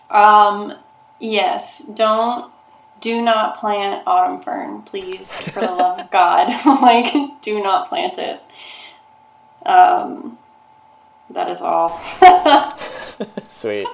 [0.08, 0.76] Um,
[1.20, 2.52] yes, don't,
[3.00, 6.48] do not plant autumn fern, please, for the love of God.
[6.82, 8.42] like, do not plant it.
[9.64, 10.38] Um,
[11.30, 12.00] that is all.
[13.48, 13.86] Sweet.